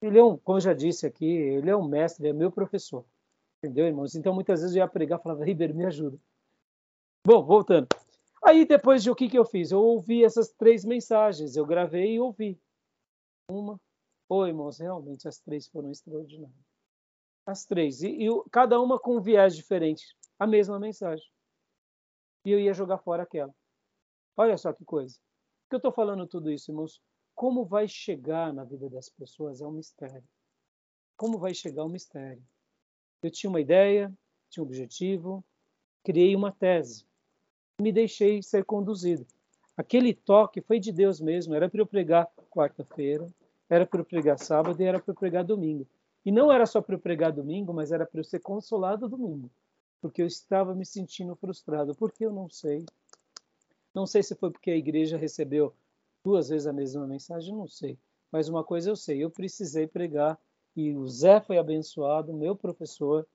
Ele 0.00 0.18
é 0.18 0.24
um, 0.24 0.36
como 0.38 0.58
eu 0.58 0.62
já 0.62 0.72
disse 0.72 1.06
aqui, 1.06 1.26
ele 1.26 1.68
é 1.68 1.76
um 1.76 1.86
mestre, 1.86 2.28
é 2.28 2.32
meu 2.32 2.50
professor. 2.50 3.04
Entendeu, 3.58 3.86
irmãos? 3.86 4.14
Então, 4.14 4.34
muitas 4.34 4.60
vezes 4.60 4.76
eu 4.76 4.80
ia 4.80 4.88
pregar 4.88 5.18
e 5.18 5.22
falava, 5.22 5.44
Ribeiro, 5.44 5.74
me 5.74 5.84
ajuda. 5.84 6.18
Bom, 7.26 7.42
voltando. 7.42 7.88
Aí, 8.46 8.66
depois 8.66 9.02
de 9.02 9.10
o 9.10 9.14
que, 9.14 9.28
que 9.28 9.38
eu 9.38 9.44
fiz? 9.46 9.70
Eu 9.70 9.80
ouvi 9.80 10.22
essas 10.22 10.52
três 10.52 10.84
mensagens, 10.84 11.56
eu 11.56 11.64
gravei 11.64 12.16
e 12.16 12.20
ouvi. 12.20 12.60
Uma. 13.50 13.80
Oi, 14.28 14.48
irmãos, 14.48 14.78
realmente 14.78 15.26
as 15.26 15.38
três 15.38 15.66
foram 15.66 15.90
extraordinárias. 15.90 16.66
As 17.46 17.64
três. 17.64 18.02
E, 18.02 18.08
e 18.08 18.28
cada 18.50 18.78
uma 18.80 18.98
com 18.98 19.16
um 19.16 19.20
viés 19.20 19.56
diferente. 19.56 20.04
A 20.38 20.46
mesma 20.46 20.78
mensagem. 20.78 21.26
E 22.44 22.50
eu 22.50 22.60
ia 22.60 22.74
jogar 22.74 22.98
fora 22.98 23.22
aquela. 23.22 23.54
Olha 24.36 24.58
só 24.58 24.74
que 24.74 24.84
coisa. 24.84 25.16
Por 25.62 25.70
que 25.70 25.74
eu 25.76 25.78
estou 25.78 25.92
falando 25.92 26.26
tudo 26.26 26.50
isso, 26.50 26.70
irmãos? 26.70 27.00
Como 27.34 27.64
vai 27.64 27.88
chegar 27.88 28.52
na 28.52 28.64
vida 28.64 28.90
das 28.90 29.08
pessoas 29.08 29.62
é 29.62 29.66
um 29.66 29.72
mistério. 29.72 30.28
Como 31.16 31.38
vai 31.38 31.54
chegar 31.54 31.80
é 31.80 31.84
um 31.86 31.88
mistério. 31.88 32.44
Eu 33.22 33.30
tinha 33.30 33.48
uma 33.48 33.60
ideia, 33.60 34.12
tinha 34.50 34.62
um 34.62 34.66
objetivo, 34.66 35.42
criei 36.02 36.36
uma 36.36 36.52
tese. 36.52 37.06
Me 37.80 37.92
deixei 37.92 38.42
ser 38.42 38.64
conduzido. 38.64 39.26
Aquele 39.76 40.14
toque 40.14 40.60
foi 40.60 40.78
de 40.78 40.92
Deus 40.92 41.20
mesmo. 41.20 41.54
Era 41.54 41.68
para 41.68 41.80
eu 41.80 41.86
pregar 41.86 42.28
quarta-feira, 42.50 43.26
era 43.68 43.84
para 43.84 44.00
eu 44.00 44.04
pregar 44.04 44.38
sábado 44.38 44.80
e 44.80 44.84
era 44.84 45.00
para 45.00 45.10
eu 45.10 45.16
pregar 45.16 45.44
domingo. 45.44 45.86
E 46.24 46.30
não 46.30 46.52
era 46.52 46.66
só 46.66 46.80
para 46.80 46.94
eu 46.94 47.00
pregar 47.00 47.32
domingo, 47.32 47.72
mas 47.74 47.90
era 47.90 48.06
para 48.06 48.20
eu 48.20 48.24
ser 48.24 48.40
consolado 48.40 49.08
domingo. 49.08 49.50
Porque 50.00 50.22
eu 50.22 50.26
estava 50.26 50.74
me 50.74 50.86
sentindo 50.86 51.34
frustrado. 51.34 51.94
Porque 51.94 52.24
eu 52.24 52.32
não 52.32 52.48
sei. 52.48 52.84
Não 53.92 54.06
sei 54.06 54.22
se 54.22 54.34
foi 54.34 54.50
porque 54.50 54.70
a 54.70 54.76
igreja 54.76 55.16
recebeu 55.16 55.74
duas 56.24 56.48
vezes 56.48 56.66
a 56.66 56.72
mesma 56.72 57.06
mensagem, 57.06 57.54
não 57.54 57.68
sei. 57.68 57.98
Mas 58.30 58.48
uma 58.48 58.64
coisa 58.64 58.90
eu 58.90 58.96
sei, 58.96 59.22
eu 59.22 59.30
precisei 59.30 59.86
pregar 59.86 60.38
e 60.76 60.92
o 60.94 61.06
Zé 61.06 61.40
foi 61.40 61.58
abençoado, 61.58 62.32
meu 62.32 62.56
professor, 62.56 63.26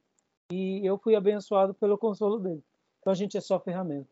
e 0.51 0.85
eu 0.85 0.97
fui 0.97 1.15
abençoado 1.15 1.73
pelo 1.73 1.97
consolo 1.97 2.39
dele. 2.39 2.63
Então 2.99 3.11
a 3.11 3.15
gente 3.15 3.37
é 3.37 3.41
só 3.41 3.59
ferramenta. 3.59 4.09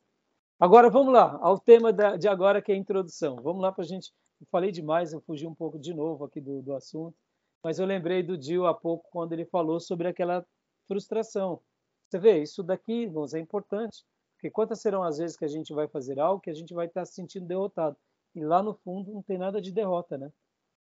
Agora 0.59 0.89
vamos 0.89 1.13
lá, 1.13 1.37
ao 1.39 1.59
tema 1.59 1.93
de 1.93 2.27
agora 2.27 2.63
que 2.63 2.71
é 2.71 2.75
a 2.75 2.77
introdução. 2.77 3.35
Vamos 3.35 3.61
lá 3.61 3.71
para 3.71 3.83
a 3.83 3.87
gente. 3.87 4.11
Eu 4.41 4.47
falei 4.49 4.71
demais, 4.71 5.13
eu 5.13 5.21
fugi 5.21 5.45
um 5.45 5.53
pouco 5.53 5.77
de 5.77 5.93
novo 5.93 6.25
aqui 6.25 6.41
do, 6.41 6.63
do 6.63 6.73
assunto, 6.73 7.15
mas 7.63 7.77
eu 7.77 7.85
lembrei 7.85 8.23
do 8.23 8.35
Dio 8.35 8.65
há 8.65 8.73
pouco 8.73 9.07
quando 9.11 9.33
ele 9.33 9.45
falou 9.45 9.79
sobre 9.79 10.07
aquela 10.07 10.43
frustração. 10.87 11.61
Você 12.09 12.17
vê, 12.17 12.41
isso 12.41 12.63
daqui, 12.63 13.03
irmãos, 13.03 13.35
é 13.35 13.39
importante, 13.39 14.03
porque 14.33 14.49
quantas 14.49 14.81
serão 14.81 15.03
as 15.03 15.19
vezes 15.19 15.37
que 15.37 15.45
a 15.45 15.47
gente 15.47 15.73
vai 15.73 15.87
fazer 15.87 16.19
algo 16.19 16.41
que 16.41 16.49
a 16.49 16.55
gente 16.55 16.73
vai 16.73 16.87
estar 16.87 17.05
se 17.05 17.13
sentindo 17.13 17.45
derrotado? 17.45 17.95
E 18.33 18.43
lá 18.43 18.63
no 18.63 18.73
fundo 18.73 19.13
não 19.13 19.21
tem 19.21 19.37
nada 19.37 19.61
de 19.61 19.71
derrota, 19.71 20.17
né? 20.17 20.31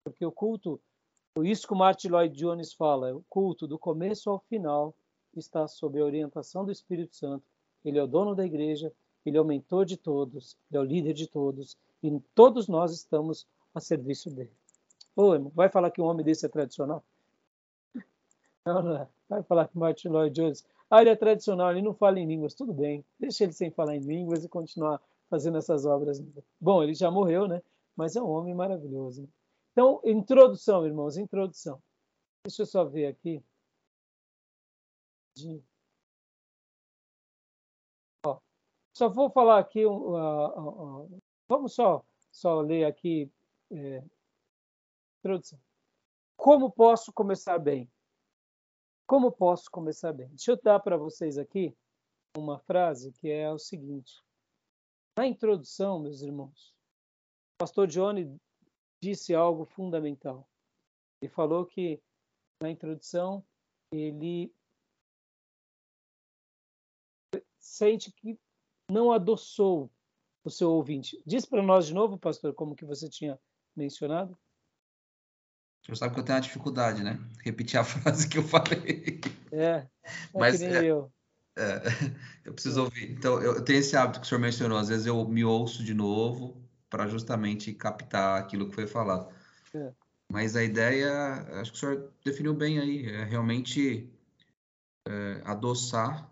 Porque 0.05 0.25
o 0.25 0.31
culto, 0.31 0.79
isso 1.43 1.67
que 1.67 1.73
o 1.73 1.77
Martin 1.77 2.07
Lloyd 2.07 2.33
Jones 2.33 2.73
fala, 2.73 3.13
o 3.13 3.23
culto 3.27 3.67
do 3.67 3.77
começo 3.77 4.29
ao 4.29 4.39
final 4.39 4.95
está 5.35 5.67
sob 5.67 5.99
a 5.99 6.05
orientação 6.05 6.63
do 6.63 6.71
Espírito 6.71 7.17
Santo. 7.17 7.45
Ele 7.83 7.99
é 7.99 8.03
o 8.03 8.07
dono 8.07 8.33
da 8.33 8.45
igreja, 8.45 8.93
ele 9.29 9.37
é 9.37 9.41
o 9.41 9.45
mentor 9.45 9.85
de 9.85 9.97
todos, 9.97 10.57
ele 10.69 10.77
é 10.77 10.81
o 10.81 10.83
líder 10.83 11.13
de 11.13 11.27
todos, 11.27 11.77
e 12.01 12.19
todos 12.33 12.67
nós 12.67 12.93
estamos 12.93 13.47
a 13.73 13.79
serviço 13.79 14.29
dele. 14.29 14.51
Ô, 15.15 15.33
irmão, 15.33 15.51
vai 15.53 15.69
falar 15.69 15.91
que 15.91 16.01
um 16.01 16.05
homem 16.05 16.25
desse 16.25 16.45
é 16.45 16.49
tradicional? 16.49 17.03
Não, 18.65 18.81
não 18.81 18.95
é. 18.97 19.07
Vai 19.29 19.43
falar 19.43 19.67
que 19.67 19.77
Martin 19.77 20.09
Lloyd 20.09 20.33
Jones, 20.33 20.65
ah, 20.89 21.01
ele 21.01 21.09
é 21.09 21.15
tradicional, 21.15 21.71
ele 21.71 21.81
não 21.81 21.93
fala 21.93 22.19
em 22.19 22.25
línguas, 22.25 22.53
tudo 22.53 22.73
bem, 22.73 23.03
deixa 23.19 23.43
ele 23.43 23.53
sem 23.53 23.71
falar 23.71 23.95
em 23.95 23.99
línguas 23.99 24.43
e 24.43 24.49
continuar 24.49 25.01
fazendo 25.29 25.57
essas 25.57 25.85
obras. 25.85 26.23
Bom, 26.59 26.83
ele 26.83 26.93
já 26.93 27.11
morreu, 27.11 27.47
né? 27.47 27.61
Mas 27.95 28.15
é 28.15 28.21
um 28.21 28.29
homem 28.29 28.53
maravilhoso. 28.53 29.27
Então, 29.71 30.01
introdução, 30.03 30.85
irmãos, 30.85 31.17
introdução. 31.17 31.81
Deixa 32.45 32.61
eu 32.61 32.65
só 32.65 32.83
ver 32.85 33.07
aqui. 33.07 33.43
De... 35.35 35.61
só 38.97 39.07
vou 39.07 39.29
falar 39.29 39.59
aqui. 39.59 39.85
Uh, 39.85 39.91
uh, 39.91 41.03
uh, 41.03 41.21
vamos 41.47 41.73
só, 41.75 42.03
só 42.31 42.61
ler 42.61 42.85
aqui. 42.85 43.31
É, 43.71 44.03
introdução. 45.19 45.59
Como 46.35 46.71
posso 46.71 47.13
começar 47.13 47.59
bem? 47.59 47.91
Como 49.05 49.31
posso 49.31 49.69
começar 49.69 50.13
bem? 50.13 50.29
Deixa 50.29 50.51
eu 50.51 50.61
dar 50.61 50.79
para 50.79 50.97
vocês 50.97 51.37
aqui 51.37 51.75
uma 52.35 52.59
frase 52.59 53.11
que 53.11 53.29
é 53.29 53.51
o 53.51 53.59
seguinte: 53.59 54.23
na 55.15 55.27
introdução, 55.27 55.99
meus 55.99 56.21
irmãos, 56.21 56.73
o 57.55 57.57
pastor 57.59 57.87
Johnny 57.87 58.35
disse 59.01 59.35
algo 59.35 59.65
fundamental. 59.65 60.49
Ele 61.21 61.31
falou 61.31 61.65
que 61.65 62.01
na 62.61 62.71
introdução 62.71 63.45
ele 63.91 64.51
sente 67.59 68.11
que 68.11 68.39
não 68.89 69.11
adoçou 69.11 69.91
o 70.43 70.49
seu 70.49 70.71
ouvinte. 70.71 71.21
Diz 71.25 71.45
para 71.45 71.61
nós 71.61 71.87
de 71.87 71.93
novo, 71.93 72.17
pastor, 72.17 72.53
como 72.53 72.75
que 72.75 72.85
você 72.85 73.09
tinha 73.09 73.39
mencionado. 73.75 74.37
Você 75.85 75.95
sabe 75.95 76.13
que 76.13 76.19
eu 76.19 76.23
tenho 76.23 76.37
uma 76.37 76.41
dificuldade, 76.41 77.03
né? 77.03 77.19
Repetir 77.43 77.79
a 77.79 77.83
frase 77.85 78.27
que 78.27 78.37
eu 78.37 78.43
falei. 78.43 79.21
É, 79.51 79.63
é 79.63 79.89
Mas, 80.33 80.61
é, 80.61 80.85
eu. 80.85 81.11
É, 81.57 81.81
eu 82.45 82.53
preciso 82.53 82.83
ouvir. 82.83 83.11
Então, 83.11 83.41
eu 83.41 83.63
tenho 83.63 83.79
esse 83.79 83.95
hábito 83.95 84.19
que 84.19 84.25
o 84.25 84.29
senhor 84.29 84.41
mencionou. 84.41 84.77
Às 84.77 84.89
vezes 84.89 85.05
eu 85.05 85.27
me 85.27 85.43
ouço 85.43 85.83
de 85.83 85.93
novo 85.93 86.61
para 86.89 87.07
justamente 87.07 87.73
captar 87.73 88.39
aquilo 88.39 88.69
que 88.69 88.75
foi 88.75 88.87
falado. 88.87 89.33
É. 89.73 89.93
Mas 90.31 90.55
a 90.55 90.63
ideia, 90.63 91.45
acho 91.59 91.71
que 91.71 91.77
o 91.77 91.79
senhor 91.79 92.13
definiu 92.23 92.53
bem 92.53 92.79
aí, 92.79 93.05
é 93.05 93.23
realmente 93.23 94.09
é, 95.07 95.41
adoçar 95.45 96.29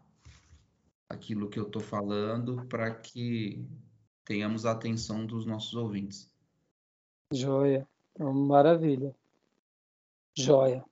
aquilo 1.09 1.49
que 1.49 1.59
eu 1.59 1.67
estou 1.67 1.81
falando 1.81 2.65
para 2.67 2.93
que 2.93 3.65
tenhamos 4.23 4.65
a 4.65 4.71
atenção 4.71 5.25
dos 5.25 5.45
nossos 5.45 5.73
ouvintes. 5.75 6.31
Joia, 7.31 7.87
maravilha. 8.19 9.15
Joia. 10.37 10.83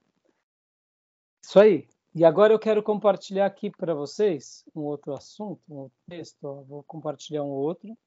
Isso 1.44 1.60
aí. 1.60 1.88
E 2.16 2.24
agora 2.24 2.54
eu 2.54 2.60
quero 2.60 2.84
compartilhar 2.84 3.46
aqui 3.46 3.72
para 3.72 3.96
vocês 3.96 4.64
um 4.76 4.82
outro 4.82 5.14
assunto, 5.14 5.62
um 5.68 5.76
outro 5.76 5.98
texto. 6.08 6.44
Ó. 6.44 6.62
Vou 6.62 6.84
compartilhar 6.84 7.44
um 7.44 7.50
outro. 7.50 7.98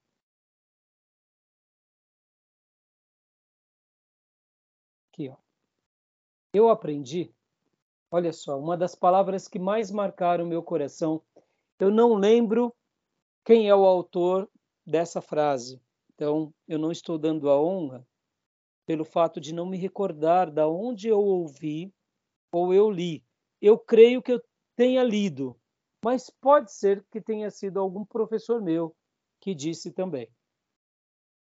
Aqui, 5.12 5.28
ó. 5.28 5.36
Eu 6.52 6.68
aprendi, 6.68 7.34
olha 8.10 8.32
só, 8.32 8.58
uma 8.58 8.76
das 8.76 8.94
palavras 8.94 9.48
que 9.48 9.58
mais 9.58 9.90
marcaram 9.90 10.44
o 10.44 10.48
meu 10.48 10.62
coração. 10.62 11.20
Eu 11.78 11.90
não 11.90 12.14
lembro 12.14 12.74
quem 13.44 13.68
é 13.68 13.74
o 13.74 13.84
autor 13.84 14.50
dessa 14.86 15.20
frase. 15.20 15.80
Então, 16.14 16.52
eu 16.66 16.78
não 16.78 16.90
estou 16.90 17.18
dando 17.18 17.50
a 17.50 17.60
honra 17.60 18.06
pelo 18.86 19.04
fato 19.04 19.40
de 19.40 19.52
não 19.52 19.66
me 19.66 19.76
recordar 19.76 20.50
da 20.50 20.68
onde 20.68 21.08
eu 21.08 21.18
ouvi 21.18 21.92
ou 22.52 22.72
eu 22.72 22.90
li 22.90 23.26
eu 23.60 23.78
creio 23.78 24.22
que 24.22 24.32
eu 24.32 24.42
tenha 24.74 25.02
lido, 25.02 25.58
mas 26.04 26.30
pode 26.30 26.72
ser 26.72 27.04
que 27.10 27.20
tenha 27.20 27.50
sido 27.50 27.80
algum 27.80 28.04
professor 28.04 28.60
meu 28.62 28.94
que 29.40 29.54
disse 29.54 29.90
também. 29.90 30.30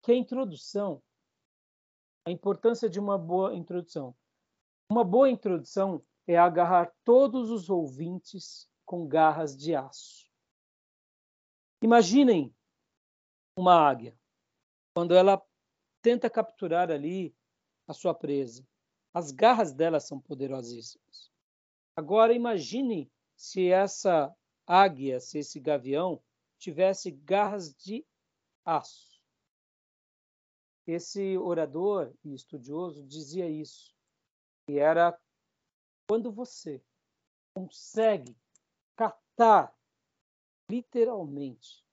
Que 0.01 0.11
a 0.11 0.15
introdução, 0.15 1.01
a 2.25 2.31
importância 2.31 2.89
de 2.89 2.99
uma 2.99 3.17
boa 3.17 3.55
introdução. 3.55 4.15
Uma 4.89 5.03
boa 5.03 5.29
introdução 5.29 6.03
é 6.27 6.37
agarrar 6.37 6.93
todos 7.03 7.49
os 7.49 7.69
ouvintes 7.69 8.69
com 8.85 9.07
garras 9.07 9.55
de 9.57 9.75
aço. 9.75 10.29
Imaginem 11.81 12.55
uma 13.57 13.75
águia, 13.75 14.17
quando 14.95 15.15
ela 15.15 15.41
tenta 16.01 16.29
capturar 16.29 16.91
ali 16.91 17.35
a 17.87 17.93
sua 17.93 18.13
presa. 18.13 18.67
As 19.13 19.31
garras 19.31 19.73
dela 19.73 19.99
são 19.99 20.19
poderosíssimas. 20.19 21.31
Agora 21.95 22.33
imagine 22.33 23.11
se 23.35 23.69
essa 23.69 24.35
águia, 24.65 25.19
se 25.19 25.39
esse 25.39 25.59
gavião 25.59 26.21
tivesse 26.57 27.11
garras 27.11 27.73
de 27.75 28.05
aço. 28.65 29.21
Esse 30.87 31.37
orador 31.37 32.13
e 32.23 32.33
estudioso 32.33 33.05
dizia 33.05 33.47
isso, 33.49 33.95
e 34.67 34.77
era 34.77 35.17
quando 36.07 36.31
você 36.31 36.83
consegue 37.53 38.35
catar 38.95 39.73
literalmente 40.69 41.83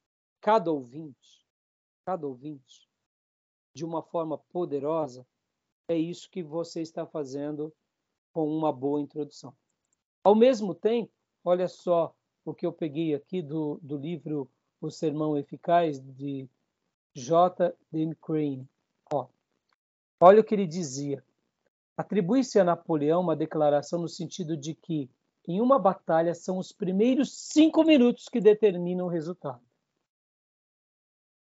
cada 0.41 0.71
ouvinte, 0.73 1.47
cada 2.05 2.27
ouvinte, 2.27 2.89
de 3.75 3.85
uma 3.85 4.03
forma 4.03 4.39
poderosa, 4.39 5.27
é 5.89 5.97
isso 5.97 6.31
que 6.31 6.43
você 6.43 6.81
está 6.81 7.07
fazendo 7.07 7.73
com 8.33 8.49
uma 8.49 8.73
boa 8.73 9.01
introdução. 9.01 9.55
Ao 10.23 10.35
mesmo 10.35 10.75
tempo, 10.75 11.13
olha 11.45 11.69
só 11.69 12.15
o 12.45 12.55
que 12.55 12.67
eu 12.67 12.73
peguei 12.73 13.15
aqui 13.15 13.43
do, 13.43 13.79
do 13.83 13.97
livro 13.97 14.51
O 14.81 14.91
Sermão 14.91 15.37
Eficaz, 15.37 16.01
de 16.01 16.49
J. 17.15 17.75
D. 17.91 18.15
Crane. 18.17 18.69
Ó, 19.13 19.27
olha 20.21 20.41
o 20.41 20.45
que 20.45 20.55
ele 20.55 20.67
dizia. 20.67 21.25
Atribui-se 21.97 22.59
a 22.59 22.65
Napoleão 22.65 23.21
uma 23.21 23.37
declaração 23.37 24.01
no 24.01 24.09
sentido 24.09 24.57
de 24.57 24.75
que, 24.75 25.11
em 25.47 25.61
uma 25.61 25.79
batalha, 25.79 26.35
são 26.35 26.59
os 26.59 26.73
primeiros 26.73 27.33
cinco 27.33 27.83
minutos 27.83 28.29
que 28.29 28.41
determinam 28.41 29.07
o 29.07 29.11
resultado. 29.11 29.63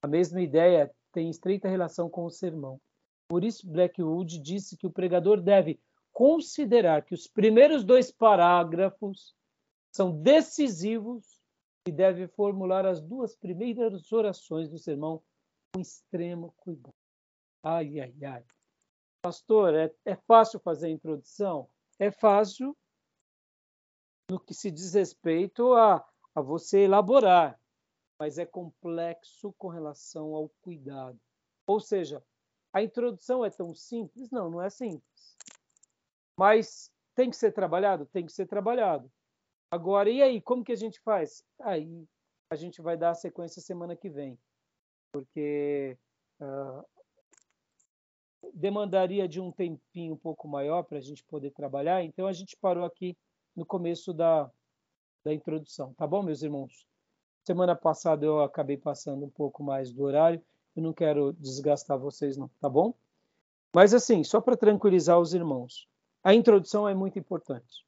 A 0.01 0.07
mesma 0.07 0.41
ideia 0.41 0.93
tem 1.11 1.29
estreita 1.29 1.67
relação 1.67 2.09
com 2.09 2.25
o 2.25 2.29
sermão. 2.29 2.79
Por 3.27 3.43
isso, 3.43 3.69
Blackwood 3.69 4.39
disse 4.39 4.77
que 4.77 4.87
o 4.87 4.91
pregador 4.91 5.41
deve 5.41 5.79
considerar 6.11 7.03
que 7.03 7.13
os 7.13 7.27
primeiros 7.27 7.83
dois 7.83 8.11
parágrafos 8.11 9.35
são 9.91 10.11
decisivos 10.11 11.39
e 11.87 11.91
deve 11.91 12.27
formular 12.27 12.85
as 12.85 13.01
duas 13.01 13.35
primeiras 13.35 14.11
orações 14.11 14.69
do 14.69 14.77
sermão 14.77 15.21
com 15.73 15.81
extremo 15.81 16.53
cuidado. 16.57 16.93
Ai, 17.63 17.99
ai, 17.99 18.13
ai. 18.23 18.43
Pastor, 19.21 19.75
é, 19.75 19.93
é 20.05 20.15
fácil 20.15 20.59
fazer 20.59 20.87
a 20.87 20.91
introdução? 20.91 21.69
É 21.99 22.09
fácil 22.09 22.75
no 24.29 24.39
que 24.39 24.53
se 24.53 24.69
diz 24.69 24.93
respeito 24.93 25.73
a, 25.73 26.05
a 26.35 26.41
você 26.41 26.81
elaborar, 26.81 27.59
mas 28.19 28.37
é 28.37 28.45
complexo 28.45 29.53
com 29.57 29.67
relação 29.67 30.35
ao 30.35 30.49
cuidado. 30.61 31.19
Ou 31.65 31.79
seja, 31.79 32.23
a 32.71 32.83
introdução 32.83 33.43
é 33.43 33.49
tão 33.49 33.73
simples? 33.73 34.29
Não, 34.29 34.49
não 34.49 34.61
é 34.61 34.69
simples. 34.69 35.37
Mas 36.37 36.91
tem 37.15 37.29
que 37.29 37.35
ser 37.35 37.51
trabalhado? 37.51 38.05
Tem 38.05 38.25
que 38.25 38.31
ser 38.31 38.45
trabalhado. 38.45 39.11
Agora, 39.71 40.09
e 40.09 40.21
aí, 40.21 40.41
como 40.41 40.63
que 40.63 40.71
a 40.71 40.77
gente 40.77 40.99
faz? 41.01 41.43
Aí 41.61 42.07
a 42.49 42.55
gente 42.55 42.81
vai 42.81 42.97
dar 42.97 43.11
a 43.11 43.15
sequência 43.15 43.61
semana 43.61 43.95
que 43.95 44.09
vem, 44.09 44.37
porque 45.11 45.97
uh, 46.41 46.83
demandaria 48.53 49.27
de 49.27 49.39
um 49.39 49.51
tempinho 49.51 50.13
um 50.13 50.17
pouco 50.17 50.47
maior 50.47 50.83
para 50.83 50.97
a 50.97 51.01
gente 51.01 51.23
poder 51.25 51.51
trabalhar, 51.51 52.03
então 52.03 52.25
a 52.25 52.33
gente 52.33 52.57
parou 52.57 52.83
aqui 52.83 53.15
no 53.59 53.65
começo 53.65 54.13
da, 54.13 54.49
da 55.23 55.33
introdução, 55.33 55.93
tá 55.93 56.07
bom, 56.07 56.23
meus 56.23 56.41
irmãos? 56.41 56.87
Semana 57.45 57.75
passada 57.75 58.25
eu 58.25 58.41
acabei 58.41 58.77
passando 58.77 59.25
um 59.25 59.29
pouco 59.29 59.61
mais 59.63 59.91
do 59.91 60.03
horário, 60.03 60.41
eu 60.75 60.81
não 60.81 60.93
quero 60.93 61.33
desgastar 61.33 61.97
vocês, 61.99 62.37
não, 62.37 62.49
tá 62.59 62.69
bom? 62.69 62.93
Mas 63.75 63.93
assim, 63.93 64.23
só 64.23 64.41
para 64.41 64.57
tranquilizar 64.57 65.19
os 65.19 65.33
irmãos, 65.33 65.87
a 66.23 66.33
introdução 66.33 66.87
é 66.87 66.95
muito 66.95 67.19
importante 67.19 67.85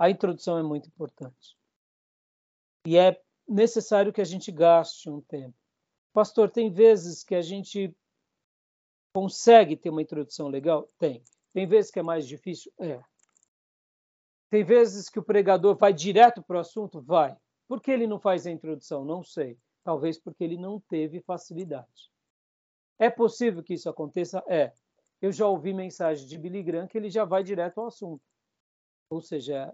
a 0.00 0.08
introdução 0.08 0.56
é 0.56 0.62
muito 0.62 0.88
importante. 0.88 1.54
E 2.86 2.96
é 2.96 3.22
necessário 3.46 4.14
que 4.14 4.22
a 4.22 4.24
gente 4.24 4.50
gaste 4.50 5.10
um 5.10 5.20
tempo. 5.20 5.54
Pastor, 6.10 6.50
tem 6.50 6.72
vezes 6.72 7.22
que 7.22 7.34
a 7.34 7.42
gente 7.42 7.94
consegue 9.14 9.76
ter 9.76 9.90
uma 9.90 10.00
introdução 10.00 10.48
legal? 10.48 10.88
Tem. 10.98 11.22
Tem 11.52 11.66
vezes 11.66 11.90
que 11.90 11.98
é 11.98 12.02
mais 12.02 12.26
difícil? 12.26 12.72
É. 12.78 12.98
Tem 14.50 14.64
vezes 14.64 15.08
que 15.08 15.18
o 15.18 15.22
pregador 15.22 15.76
vai 15.76 15.92
direto 15.92 16.42
para 16.42 16.56
o 16.56 16.60
assunto? 16.60 17.00
Vai. 17.00 17.36
Por 17.68 17.80
que 17.80 17.90
ele 17.90 18.06
não 18.06 18.18
faz 18.18 18.46
a 18.46 18.50
introdução? 18.50 19.04
Não 19.04 19.22
sei. 19.22 19.56
Talvez 19.84 20.18
porque 20.18 20.42
ele 20.42 20.56
não 20.56 20.80
teve 20.80 21.20
facilidade. 21.20 22.10
É 22.98 23.08
possível 23.08 23.62
que 23.62 23.74
isso 23.74 23.88
aconteça? 23.88 24.42
É. 24.48 24.72
Eu 25.22 25.30
já 25.30 25.46
ouvi 25.46 25.72
mensagem 25.72 26.26
de 26.26 26.36
Billy 26.36 26.62
Graham 26.62 26.88
que 26.88 26.98
ele 26.98 27.08
já 27.08 27.24
vai 27.24 27.44
direto 27.44 27.78
ao 27.78 27.86
assunto. 27.86 28.22
Ou 29.08 29.20
seja, 29.20 29.72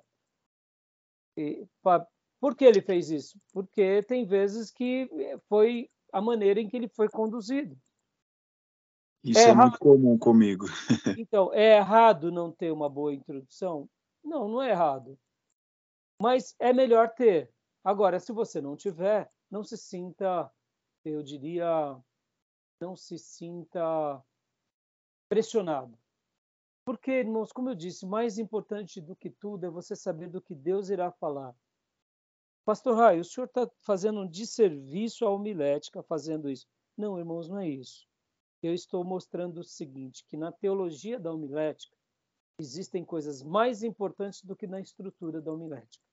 por 2.40 2.54
que 2.54 2.64
ele 2.64 2.82
fez 2.82 3.10
isso? 3.10 3.40
Porque 3.52 4.02
tem 4.02 4.26
vezes 4.26 4.70
que 4.70 5.08
foi 5.48 5.90
a 6.12 6.20
maneira 6.20 6.60
em 6.60 6.68
que 6.68 6.76
ele 6.76 6.88
foi 6.88 7.08
conduzido. 7.08 7.76
Isso 9.24 9.40
é, 9.40 9.50
é 9.50 9.54
muito 9.54 9.78
comum 9.78 10.18
comigo. 10.18 10.66
então, 11.18 11.52
é 11.52 11.78
errado 11.78 12.30
não 12.30 12.52
ter 12.52 12.70
uma 12.70 12.88
boa 12.88 13.12
introdução? 13.12 13.88
Não, 14.26 14.48
não 14.48 14.60
é 14.60 14.70
errado. 14.70 15.16
Mas 16.20 16.56
é 16.58 16.72
melhor 16.72 17.14
ter. 17.14 17.54
Agora, 17.84 18.18
se 18.18 18.32
você 18.32 18.60
não 18.60 18.76
tiver, 18.76 19.30
não 19.48 19.62
se 19.62 19.78
sinta, 19.78 20.52
eu 21.04 21.22
diria, 21.22 21.96
não 22.80 22.96
se 22.96 23.16
sinta 23.16 24.20
pressionado. 25.28 25.96
Porque, 26.84 27.12
irmãos, 27.12 27.52
como 27.52 27.70
eu 27.70 27.74
disse, 27.76 28.04
mais 28.04 28.36
importante 28.36 29.00
do 29.00 29.14
que 29.14 29.30
tudo 29.30 29.64
é 29.64 29.70
você 29.70 29.94
saber 29.94 30.28
do 30.28 30.42
que 30.42 30.56
Deus 30.56 30.88
irá 30.88 31.12
falar. 31.12 31.54
Pastor 32.64 32.96
Raio, 32.96 33.20
o 33.20 33.24
senhor 33.24 33.46
está 33.46 33.70
fazendo 33.78 34.20
um 34.20 34.28
desserviço 34.28 35.24
à 35.24 35.30
homilética 35.30 36.02
fazendo 36.02 36.50
isso. 36.50 36.66
Não, 36.96 37.16
irmãos, 37.16 37.48
não 37.48 37.58
é 37.58 37.68
isso. 37.68 38.08
Eu 38.60 38.74
estou 38.74 39.04
mostrando 39.04 39.58
o 39.58 39.64
seguinte, 39.64 40.24
que 40.26 40.36
na 40.36 40.50
teologia 40.50 41.20
da 41.20 41.32
homilética 41.32 41.95
existem 42.58 43.04
coisas 43.04 43.42
mais 43.42 43.82
importantes 43.82 44.42
do 44.42 44.56
que 44.56 44.66
na 44.66 44.80
estrutura 44.80 45.40
da 45.40 45.52
homilética. 45.52 46.04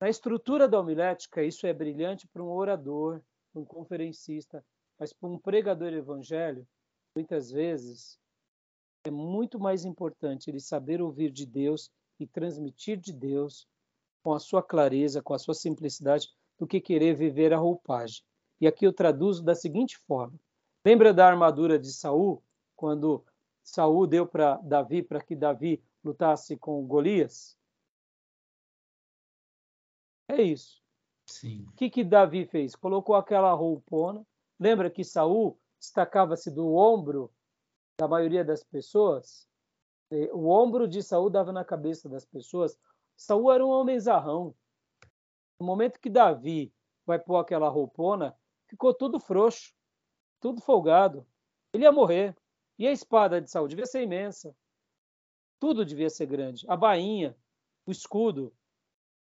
Na 0.00 0.10
estrutura 0.10 0.68
da 0.68 0.78
homilética, 0.78 1.42
isso 1.42 1.66
é 1.66 1.72
brilhante 1.72 2.28
para 2.28 2.42
um 2.42 2.50
orador, 2.50 3.22
para 3.50 3.62
um 3.62 3.64
conferencista, 3.64 4.64
mas 4.98 5.12
para 5.12 5.28
um 5.28 5.38
pregador 5.38 5.92
evangelho, 5.92 6.66
muitas 7.14 7.50
vezes 7.50 8.18
é 9.04 9.10
muito 9.10 9.58
mais 9.58 9.84
importante 9.84 10.50
ele 10.50 10.60
saber 10.60 11.00
ouvir 11.00 11.30
de 11.30 11.46
Deus 11.46 11.90
e 12.20 12.26
transmitir 12.26 12.98
de 12.98 13.12
Deus 13.12 13.66
com 14.22 14.34
a 14.34 14.38
sua 14.38 14.62
clareza, 14.62 15.22
com 15.22 15.32
a 15.32 15.38
sua 15.38 15.54
simplicidade, 15.54 16.28
do 16.58 16.66
que 16.66 16.80
querer 16.80 17.14
viver 17.14 17.52
a 17.52 17.58
roupagem. 17.58 18.22
E 18.60 18.66
aqui 18.66 18.86
eu 18.86 18.92
traduzo 18.92 19.42
da 19.42 19.54
seguinte 19.54 19.98
forma: 20.06 20.38
lembra 20.84 21.14
da 21.14 21.26
armadura 21.26 21.78
de 21.78 21.92
Saul, 21.92 22.42
quando 22.74 23.24
Saul 23.66 24.06
deu 24.06 24.26
para 24.26 24.56
Davi 24.58 25.02
para 25.02 25.20
que 25.20 25.34
Davi 25.34 25.82
lutasse 26.04 26.56
com 26.56 26.86
Golias? 26.86 27.58
É 30.28 30.40
isso. 30.40 30.80
Sim. 31.26 31.66
O 31.68 31.72
que, 31.72 31.90
que 31.90 32.04
Davi 32.04 32.46
fez? 32.46 32.76
Colocou 32.76 33.16
aquela 33.16 33.52
roupona. 33.52 34.24
Lembra 34.58 34.88
que 34.88 35.02
Saul 35.02 35.58
destacava-se 35.80 36.50
do 36.50 36.74
ombro 36.74 37.30
da 37.98 38.06
maioria 38.06 38.44
das 38.44 38.62
pessoas, 38.62 39.48
o 40.32 40.48
ombro 40.48 40.86
de 40.86 41.02
Saul 41.02 41.28
dava 41.28 41.52
na 41.52 41.64
cabeça 41.64 42.08
das 42.08 42.24
pessoas. 42.24 42.78
Saul 43.16 43.50
era 43.50 43.64
um 43.64 43.70
homem 43.70 43.98
zarrão. 43.98 44.54
No 45.58 45.66
momento 45.66 45.98
que 45.98 46.10
Davi 46.10 46.72
vai 47.04 47.18
pôr 47.18 47.38
aquela 47.38 47.68
roupona, 47.68 48.36
ficou 48.68 48.94
tudo 48.94 49.18
frouxo, 49.18 49.74
tudo 50.40 50.60
folgado. 50.60 51.26
Ele 51.72 51.84
ia 51.84 51.92
morrer. 51.92 52.36
E 52.78 52.86
a 52.86 52.92
espada 52.92 53.40
de 53.40 53.50
Saul 53.50 53.68
devia 53.68 53.86
ser 53.86 54.02
imensa. 54.02 54.54
Tudo 55.58 55.84
devia 55.84 56.10
ser 56.10 56.26
grande. 56.26 56.66
A 56.68 56.76
bainha, 56.76 57.36
o 57.86 57.90
escudo. 57.90 58.54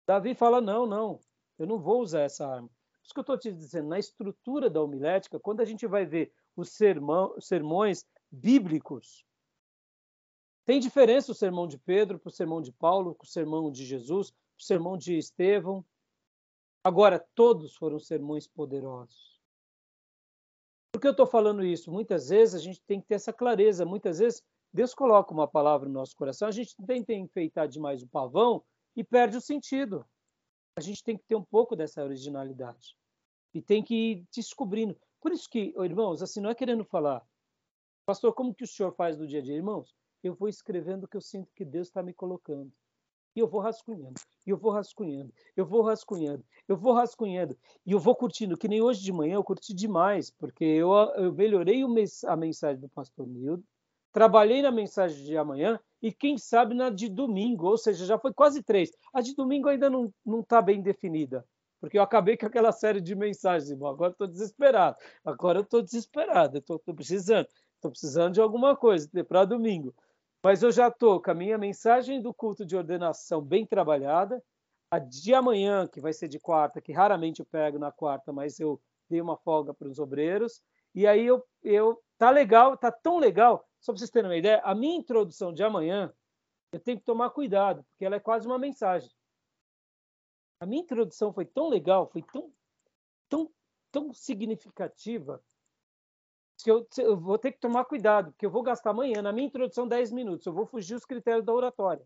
Davi 0.08 0.34
fala: 0.34 0.60
não, 0.62 0.86
não, 0.86 1.19
eu 1.58 1.67
não 1.67 1.79
vou 1.79 2.01
usar 2.01 2.21
essa 2.21 2.47
arma. 2.47 2.69
Isso 3.03 3.13
que 3.13 3.19
eu 3.19 3.21
estou 3.21 3.38
te 3.38 3.51
dizendo, 3.51 3.88
na 3.88 3.99
estrutura 3.99 4.69
da 4.69 4.81
homilética, 4.81 5.39
quando 5.39 5.62
a 5.62 5.65
gente 5.65 5.86
vai 5.86 6.05
ver 6.05 6.34
os 6.55 6.71
sermão, 6.71 7.39
sermões 7.39 8.03
bíblicos. 8.31 9.23
Tem 10.65 10.79
diferença 10.79 11.31
o 11.31 11.36
sermão 11.36 11.67
de 11.67 11.77
Pedro 11.77 12.17
para 12.17 12.29
o 12.29 12.31
sermão 12.31 12.62
de 12.62 12.71
Paulo, 12.71 13.13
para 13.13 13.25
o 13.25 13.29
sermão 13.29 13.71
de 13.71 13.86
Jesus, 13.86 14.31
para 14.31 14.39
o 14.60 14.63
sermão 14.63 14.97
de 14.97 15.15
Estevão. 15.15 15.86
Agora, 16.84 17.19
todos 17.36 17.75
foram 17.75 17.99
sermões 17.99 18.47
poderosos. 18.47 19.35
Por 20.95 21.01
que 21.01 21.08
eu 21.08 21.12
estou 21.12 21.27
falando 21.27 21.62
isso? 21.62 21.91
Muitas 21.91 22.29
vezes 22.29 22.55
a 22.55 22.58
gente 22.58 22.81
tem 22.84 23.01
que 23.01 23.08
ter 23.08 23.15
essa 23.15 23.34
clareza. 23.34 23.86
Muitas 23.86 24.19
vezes 24.19 24.41
Deus 24.73 24.93
coloca 24.93 25.34
uma 25.34 25.45
palavra 25.45 25.89
no 25.89 25.93
nosso 25.93 26.15
coração, 26.15 26.47
a 26.47 26.51
gente 26.51 26.73
tenta 26.88 27.12
enfeitar 27.12 27.67
demais 27.67 28.01
o 28.01 28.08
pavão 28.08 28.63
e 28.95 29.03
perde 29.03 29.36
o 29.36 29.41
sentido. 29.41 30.05
A 30.77 30.79
gente 30.79 31.03
tem 31.03 31.17
que 31.17 31.25
ter 31.25 31.36
um 31.36 31.43
pouco 31.43 31.75
dessa 31.75 32.01
originalidade 32.01 32.95
e 33.53 33.62
tem 33.62 33.84
que 33.84 33.93
ir 33.93 34.25
descobrindo. 34.34 34.97
Por 35.19 35.34
isso 35.34 35.49
que, 35.49 35.73
irmãos, 35.84 36.21
assim, 36.21 36.39
não 36.39 36.49
é 36.49 36.55
querendo 36.55 36.86
falar, 36.86 37.21
pastor, 38.05 38.34
como 38.34 38.55
que 38.55 38.63
o 38.63 38.67
senhor 38.67 38.93
faz 38.93 39.17
no 39.17 39.27
dia 39.27 39.39
a 39.39 39.43
dia? 39.43 39.53
Irmãos, 39.53 39.93
eu 40.23 40.34
vou 40.34 40.47
escrevendo 40.47 41.03
o 41.03 41.08
que 41.10 41.17
eu 41.17 41.21
sinto 41.21 41.51
que 41.53 41.65
Deus 41.65 41.89
está 41.89 42.01
me 42.01 42.13
colocando. 42.13 42.71
E 43.36 43.39
eu 43.39 43.48
vou 43.48 43.60
rascunhando, 43.60 44.13
e 44.48 44.50
eu 44.50 44.58
vou 44.58 44.71
rascunhando, 44.71 45.34
eu 45.58 45.65
vou 45.65 45.82
rascunhando, 45.82 46.45
eu 46.67 46.78
vou 46.78 46.93
rascunhando, 46.93 47.58
e 47.86 47.91
eu 47.91 48.00
vou 48.00 48.15
curtindo, 48.15 48.58
que 48.58 48.67
nem 48.67 48.82
hoje 48.82 49.04
de 49.04 49.12
manhã 49.12 49.36
eu 49.36 49.43
curti 49.43 49.74
demais, 49.74 50.30
porque 50.30 50.63
eu, 50.63 50.91
eu 51.17 51.34
melhorei 51.34 51.84
a 52.26 52.36
mensagem 52.38 52.80
do 52.80 52.88
pastor 52.88 53.28
Nildo, 53.28 53.63
trabalhei 54.13 54.62
na 54.62 54.71
mensagem 54.71 55.26
de 55.26 55.38
amanhã, 55.38 55.78
e 56.02 56.13
quem 56.13 56.38
sabe 56.38 56.74
na 56.74 56.89
de 56.89 57.10
domingo, 57.10 57.67
ou 57.67 57.78
seja, 57.78 58.06
já 58.06 58.17
foi 58.17 58.32
quase 58.34 58.63
três. 58.63 58.91
A 59.12 59.19
de 59.19 59.36
domingo 59.36 59.67
ainda 59.67 59.89
não 59.89 60.13
está 60.39 60.62
bem 60.62 60.82
definida, 60.82 61.45
porque 61.82 61.98
eu 61.98 62.04
acabei 62.04 62.38
com 62.38 62.45
aquela 62.45 62.71
série 62.71 63.02
de 63.02 63.13
mensagens, 63.15 63.69
irmão. 63.69 63.89
Agora 63.89 64.12
estou 64.12 64.28
desesperado, 64.28 64.95
agora 65.26 65.60
eu 65.60 65.63
estou 65.63 65.82
desesperado, 65.82 66.60
estou 66.60 66.80
precisando, 66.80 67.48
estou 67.76 67.91
precisando 67.91 68.34
de 68.36 68.39
alguma 68.39 68.76
coisa 68.78 69.10
para 69.26 69.43
domingo. 69.43 69.93
Mas 70.45 70.62
eu 70.62 70.71
já 70.71 70.89
estou 70.89 71.19
com 71.19 71.31
a 71.31 71.34
minha 71.34 71.58
mensagem 71.58 72.21
do 72.21 72.31
culto 72.31 72.63
de 72.63 72.77
ordenação 72.77 73.41
bem 73.41 73.65
trabalhada. 73.65 74.43
A 74.91 74.99
de 74.99 75.34
amanhã, 75.34 75.88
que 75.88 75.99
vai 75.99 76.13
ser 76.13 76.27
de 76.27 76.39
quarta, 76.39 76.79
que 76.79 76.93
raramente 76.93 77.39
eu 77.39 77.47
pego 77.47 77.79
na 77.79 77.91
quarta, 77.91 78.31
mas 78.31 78.60
eu 78.60 78.79
dei 79.10 79.19
uma 79.19 79.36
folga 79.38 79.73
para 79.73 79.88
os 79.88 79.97
obreiros. 79.97 80.62
E 80.93 81.08
aí 81.08 81.25
eu, 81.25 81.43
eu 81.63 81.99
tá 82.15 82.29
legal, 82.29 82.77
tá 82.77 82.91
tão 82.91 83.17
legal. 83.17 83.67
Só 83.79 83.91
para 83.91 83.97
vocês 83.97 84.12
terem 84.12 84.29
uma 84.29 84.38
ideia, 84.38 84.62
a 84.63 84.75
minha 84.75 84.95
introdução 84.95 85.51
de 85.51 85.63
amanhã, 85.63 86.13
eu 86.71 86.79
tenho 86.79 86.99
que 86.99 87.05
tomar 87.05 87.31
cuidado, 87.31 87.84
porque 87.86 88.05
ela 88.05 88.17
é 88.17 88.19
quase 88.19 88.45
uma 88.45 88.60
mensagem. 88.60 89.10
A 90.60 90.67
minha 90.67 90.84
introdução 90.84 91.34
foi 91.34 91.45
tão 91.47 91.69
legal, 91.69 92.08
foi 92.08 92.21
tão, 92.21 92.53
tão, 93.27 93.51
tão 93.91 94.13
significativa, 94.13 95.43
que 96.63 96.72
eu, 96.72 96.88
eu, 96.98 97.18
vou 97.18 97.38
ter 97.38 97.52
que 97.52 97.60
tomar 97.60 97.86
cuidado, 97.86 98.32
porque 98.32 98.46
eu 98.46 98.52
vou 98.52 98.63
gastar 98.63 98.91
amanhã, 98.91 99.22
na 99.22 99.32
minha 99.32 99.48
introdução, 99.48 99.88
10 99.88 100.12
minutos. 100.12 100.46
Eu 100.46 100.54
vou 100.54 100.65
fugir 100.65 100.96
os 100.96 101.06
critérios 101.06 101.46
da 101.46 101.54
oratória. 101.54 102.06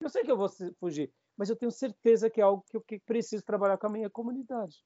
Eu 0.00 0.08
sei 0.08 0.22
que 0.24 0.30
eu 0.30 0.36
vou 0.36 0.48
fugir, 0.78 1.12
mas 1.36 1.48
eu 1.48 1.56
tenho 1.56 1.70
certeza 1.70 2.30
que 2.30 2.40
é 2.40 2.44
algo 2.44 2.64
que 2.68 2.76
eu 2.76 2.84
preciso 3.04 3.44
trabalhar 3.44 3.78
com 3.78 3.86
a 3.86 3.90
minha 3.90 4.10
comunidade. 4.10 4.84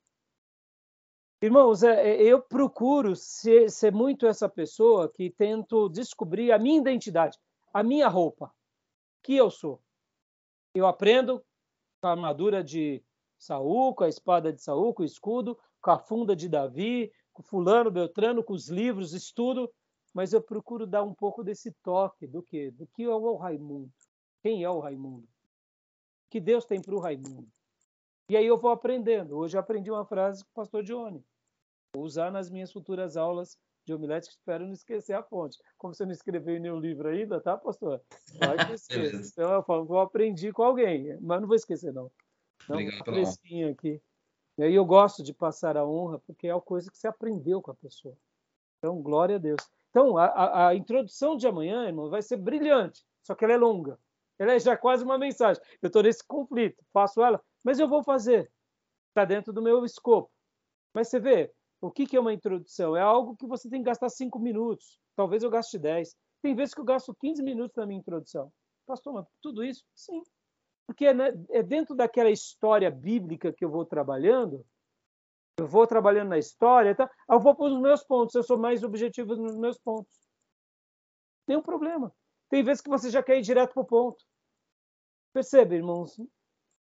Irmãos, 1.41 1.85
é, 1.85 2.17
é, 2.17 2.23
eu 2.23 2.43
procuro 2.43 3.15
ser, 3.15 3.71
ser 3.71 3.93
muito 3.93 4.27
essa 4.27 4.49
pessoa 4.49 5.09
que 5.09 5.31
tento 5.31 5.89
descobrir 5.89 6.51
a 6.51 6.59
minha 6.59 6.81
identidade, 6.81 7.39
a 7.73 7.83
minha 7.83 8.09
roupa, 8.09 8.53
que 9.23 9.37
eu 9.37 9.49
sou. 9.49 9.81
Eu 10.75 10.85
aprendo 10.85 11.45
com 12.01 12.09
a 12.09 12.11
armadura 12.11 12.63
de 12.63 13.03
Saul, 13.39 13.95
com 13.95 14.03
a 14.03 14.09
espada 14.09 14.53
de 14.53 14.61
Saul, 14.61 14.93
com 14.93 15.03
o 15.03 15.07
escudo, 15.07 15.57
com 15.81 15.93
a 15.93 15.99
funda 15.99 16.35
de 16.35 16.49
Davi, 16.49 17.13
com 17.39 17.43
fulano, 17.45 17.89
Beltrano, 17.89 18.43
com 18.43 18.53
os 18.53 18.69
livros, 18.69 19.13
estudo, 19.13 19.73
mas 20.13 20.33
eu 20.33 20.43
procuro 20.43 20.87
dar 20.87 21.05
um 21.05 21.15
pouco 21.15 21.45
desse 21.45 21.73
toque 21.85 22.27
do 22.27 22.43
que, 22.43 22.73
do 22.73 22.85
que 22.89 23.05
é 23.05 23.09
o 23.09 23.37
Raimundo. 23.37 23.93
Quem 24.43 24.65
é 24.65 24.71
o 24.71 24.81
Raimundo? 24.81 25.25
O 25.25 26.31
que 26.31 26.41
Deus 26.41 26.65
tem 26.65 26.83
para 26.83 26.95
o 26.95 26.99
Raimundo? 26.99 27.49
E 28.29 28.37
aí 28.37 28.45
eu 28.45 28.59
vou 28.59 28.73
aprendendo. 28.73 29.37
Hoje 29.37 29.57
eu 29.57 29.61
aprendi 29.61 29.89
uma 29.89 30.05
frase 30.05 30.45
com 30.45 30.51
o 30.51 30.55
pastor 30.55 30.83
Johnny. 30.83 31.25
Vou 31.95 32.05
usar 32.05 32.33
nas 32.33 32.51
minhas 32.51 32.73
futuras 32.73 33.17
aulas 33.17 33.57
de 33.87 33.95
homilética, 33.95 34.35
espero 34.35 34.67
não 34.67 34.73
esquecer 34.73 35.13
a 35.15 35.23
fonte. 35.23 35.57
Como 35.79 35.95
você 35.95 36.05
não 36.05 36.13
escreveu 36.13 36.61
nenhum 36.61 36.81
livro 36.81 37.09
ainda, 37.09 37.41
tá, 37.41 37.57
pastor? 37.57 38.03
Vai 38.39 38.67
que 38.67 38.73
esqueça. 38.75 39.31
então 39.33 39.53
eu 39.53 39.63
falo, 39.63 39.87
eu 39.89 40.01
aprendi 40.01 40.53
com 40.53 40.63
alguém, 40.63 41.17
mas 41.21 41.41
não 41.41 41.47
vou 41.47 41.57
esquecer, 41.57 41.93
não. 41.93 42.11
Não, 42.69 42.77
Obrigado 42.77 43.05
pela 43.05 43.71
aqui. 43.71 44.03
E 44.59 44.65
aí 44.65 44.75
eu 44.75 44.85
gosto 44.85 45.23
de 45.23 45.33
passar 45.33 45.77
a 45.77 45.87
honra, 45.87 46.19
porque 46.19 46.49
é 46.49 46.51
a 46.51 46.61
coisa 46.61 46.91
que 46.91 46.99
você 46.99 47.07
aprendeu 47.07 47.63
com 47.63 47.71
a 47.71 47.75
pessoa. 47.77 48.19
Então, 48.79 49.01
glória 49.01 49.37
a 49.37 49.39
Deus. 49.39 49.61
Então, 49.91 50.19
a, 50.19 50.69
a 50.69 50.75
introdução 50.75 51.37
de 51.37 51.47
amanhã, 51.47 51.87
irmão, 51.87 52.11
vai 52.11 52.21
ser 52.23 52.37
brilhante, 52.37 53.07
só 53.23 53.37
que 53.37 53.45
ela 53.45 53.55
é 53.55 53.57
longa. 53.57 53.99
Ela 54.37 54.55
é 54.55 54.59
já 54.59 54.77
quase 54.77 55.05
uma 55.05 55.17
mensagem. 55.17 55.63
Eu 55.81 55.87
estou 55.87 56.03
nesse 56.03 56.27
conflito, 56.27 56.85
faço 56.93 57.23
ela, 57.23 57.41
mas 57.65 57.79
eu 57.79 57.89
vou 57.89 58.03
fazer. 58.03 58.51
Está 59.11 59.25
dentro 59.25 59.53
do 59.53 59.63
meu 59.63 59.85
escopo. 59.85 60.31
Mas 60.93 61.09
você 61.09 61.21
vê, 61.21 61.53
o 61.81 61.91
que, 61.91 62.05
que 62.05 62.17
é 62.17 62.21
uma 62.21 62.33
introdução? 62.33 62.97
É 62.97 63.01
algo 63.01 63.37
que 63.37 63.47
você 63.47 63.71
tem 63.71 63.81
que 63.81 63.87
gastar 63.87 64.09
cinco 64.09 64.41
minutos. 64.41 64.99
Talvez 65.15 65.45
eu 65.45 65.51
gaste 65.51 65.79
dez. 65.79 66.17
Tem 66.43 66.55
vezes 66.55 66.75
que 66.75 66.81
eu 66.81 66.85
gasto 66.85 67.15
15 67.21 67.43
minutos 67.43 67.77
na 67.77 67.87
minha 67.87 68.01
introdução. 68.01 68.53
Pastor, 68.87 69.13
mas 69.13 69.27
tudo 69.41 69.63
isso? 69.63 69.85
Sim 69.95 70.23
porque 70.89 71.05
é, 71.05 71.13
né, 71.13 71.35
é 71.51 71.63
dentro 71.63 71.95
daquela 71.95 72.31
história 72.31 72.91
bíblica 72.91 73.53
que 73.53 73.63
eu 73.63 73.69
vou 73.69 73.85
trabalhando, 73.85 74.65
eu 75.59 75.67
vou 75.67 75.87
trabalhando 75.87 76.31
na 76.31 76.39
história, 76.39 76.95
tá? 76.95 77.11
eu 77.29 77.39
vou 77.39 77.55
para 77.55 77.67
os 77.67 77.79
meus 77.79 78.03
pontos, 78.03 78.35
eu 78.35 78.43
sou 78.43 78.57
mais 78.57 78.83
objetivo 78.83 79.37
nos 79.37 79.55
meus 79.55 79.77
pontos. 79.77 80.19
Tem 81.45 81.59
um 81.59 81.63
problema. 81.63 82.11
Tem 82.49 82.65
vezes 82.65 82.81
que 82.81 82.89
você 82.89 83.11
já 83.11 83.23
quer 83.23 83.37
ir 83.37 83.43
direto 83.43 83.75
para 83.75 83.83
o 83.83 83.87
ponto. 83.87 84.25
Percebe, 85.31 85.77
irmãos? 85.77 86.19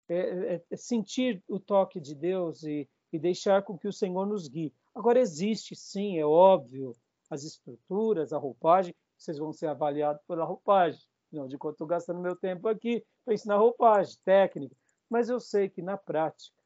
É, 0.07 0.55
é, 0.55 0.63
é 0.71 0.77
sentir 0.77 1.43
o 1.45 1.59
toque 1.59 1.99
de 1.99 2.15
Deus 2.15 2.63
e, 2.63 2.89
e 3.11 3.19
deixar 3.19 3.61
com 3.61 3.77
que 3.77 3.89
o 3.89 3.93
Senhor 3.93 4.25
nos 4.25 4.47
guie. 4.47 4.73
Agora, 4.95 5.19
existe, 5.19 5.75
sim, 5.75 6.17
é 6.17 6.25
óbvio, 6.25 6.93
as 7.29 7.43
estruturas, 7.43 8.31
a 8.31 8.37
roupagem, 8.37 8.95
vocês 9.17 9.37
vão 9.37 9.51
ser 9.51 9.67
avaliados 9.67 10.23
pela 10.25 10.45
roupagem. 10.45 11.10
Não, 11.31 11.47
de 11.47 11.57
quanto 11.57 11.75
estou 11.75 11.87
gastando 11.87 12.19
meu 12.19 12.35
tempo 12.35 12.67
aqui 12.67 13.05
para 13.23 13.33
ensinar 13.33 13.57
roupagem, 13.57 14.17
técnica. 14.25 14.75
Mas 15.09 15.29
eu 15.29 15.39
sei 15.39 15.69
que 15.69 15.81
na 15.81 15.97
prática, 15.97 16.61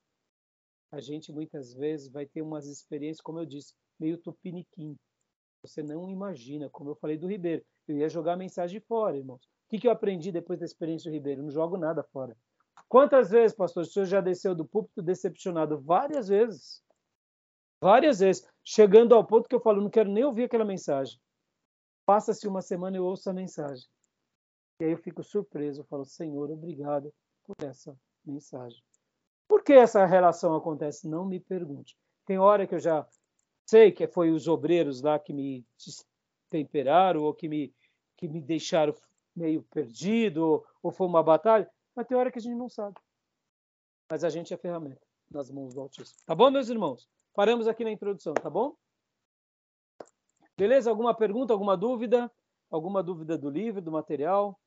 a 0.92 1.00
gente 1.00 1.32
muitas 1.32 1.74
vezes 1.74 2.10
vai 2.10 2.26
ter 2.26 2.42
umas 2.42 2.68
experiências, 2.68 3.22
como 3.22 3.40
eu 3.40 3.46
disse, 3.46 3.74
meio 4.00 4.18
tupiniquim. 4.18 4.98
Você 5.62 5.84
não 5.84 6.10
imagina, 6.10 6.70
como 6.70 6.92
eu 6.92 6.96
falei 6.96 7.18
do 7.18 7.28
Ribeiro. 7.28 7.64
Eu 7.88 7.98
ia 7.98 8.10
jogar 8.10 8.34
a 8.34 8.38
mensagem 8.38 8.80
fora, 8.80 9.18
irmãos. 9.18 9.44
O 9.44 9.70
que, 9.70 9.80
que 9.80 9.88
eu 9.88 9.92
aprendi 9.92 10.32
depois 10.32 10.60
da 10.60 10.66
experiência 10.66 11.10
do 11.10 11.14
Ribeiro? 11.14 11.42
Eu 11.42 11.46
não 11.46 11.52
jogo 11.52 11.78
nada 11.78 12.04
fora. 12.04 12.36
Quantas 12.88 13.30
vezes, 13.30 13.56
pastor, 13.56 13.84
o 13.84 13.86
senhor 13.86 14.06
já 14.06 14.22
desceu 14.22 14.54
do 14.54 14.66
púlpito 14.66 15.02
decepcionado? 15.02 15.80
Várias 15.80 16.28
vezes. 16.28 16.84
Várias 17.82 18.20
vezes. 18.20 18.48
Chegando 18.64 19.16
ao 19.16 19.26
ponto 19.26 19.50
que 19.50 19.56
eu 19.56 19.60
falo, 19.60 19.82
não 19.82 19.90
quero 19.90 20.10
nem 20.10 20.24
ouvir 20.24 20.44
aquela 20.44 20.66
mensagem. 20.66 21.20
Passa-se 22.06 22.48
uma 22.48 22.62
semana 22.62 22.98
e 22.98 23.00
eu 23.00 23.06
ouço 23.06 23.30
a 23.30 23.34
mensagem. 23.34 23.86
E 24.80 24.86
aí 24.86 24.92
eu 24.92 24.98
fico 24.98 25.24
surpreso, 25.24 25.82
eu 25.82 25.86
falo, 25.86 26.06
Senhor, 26.06 26.52
obrigado 26.52 27.14
por 27.44 27.56
essa 27.66 27.98
mensagem. 28.26 28.84
Por 29.48 29.64
que 29.64 29.74
essa 29.74 30.06
relação 30.06 30.56
acontece? 30.56 31.08
Não 31.08 31.26
me 31.26 31.40
pergunte. 31.40 31.96
Tem 32.26 32.38
hora 32.38 32.68
que 32.68 32.76
eu 32.76 32.80
já 32.80 33.08
sei 33.66 33.92
que 33.92 34.08
foi 34.08 34.32
os 34.32 34.48
obreiros 34.48 35.02
lá 35.02 35.18
que 35.18 35.34
me 35.34 35.66
temperaram 36.50 37.24
ou 37.24 37.34
que 37.34 37.48
me, 37.48 37.74
que 38.18 38.28
me 38.28 38.42
deixaram 38.42 38.94
meio 39.36 39.64
perdido 39.64 40.38
ou, 40.38 40.68
ou 40.82 40.92
foi 40.92 41.08
uma 41.08 41.24
batalha, 41.24 41.70
mas 41.96 42.08
tem 42.08 42.18
hora 42.18 42.32
que 42.32 42.40
a 42.40 42.42
gente 42.42 42.56
não 42.56 42.70
sabe. 42.70 42.96
Mas 44.10 44.24
a 44.24 44.30
gente 44.30 44.54
é 44.54 44.58
ferramenta 44.58 45.06
nas 45.30 45.50
mãos 45.50 45.74
do 45.74 45.82
Altíssimo. 45.82 46.20
Tá 46.26 46.36
bom, 46.36 46.52
meus 46.52 46.70
irmãos? 46.70 47.08
Paramos 47.34 47.68
aqui 47.68 47.84
na 47.84 47.92
introdução, 47.92 48.34
tá 48.34 48.50
bom? 48.50 48.76
Beleza? 50.58 50.90
Alguma 50.90 51.14
pergunta, 51.14 51.54
alguma 51.54 51.76
dúvida? 51.76 52.32
Alguma 52.70 53.04
dúvida 53.04 53.38
do 53.38 53.50
livro, 53.50 53.82
do 53.82 53.92
material? 53.92 54.58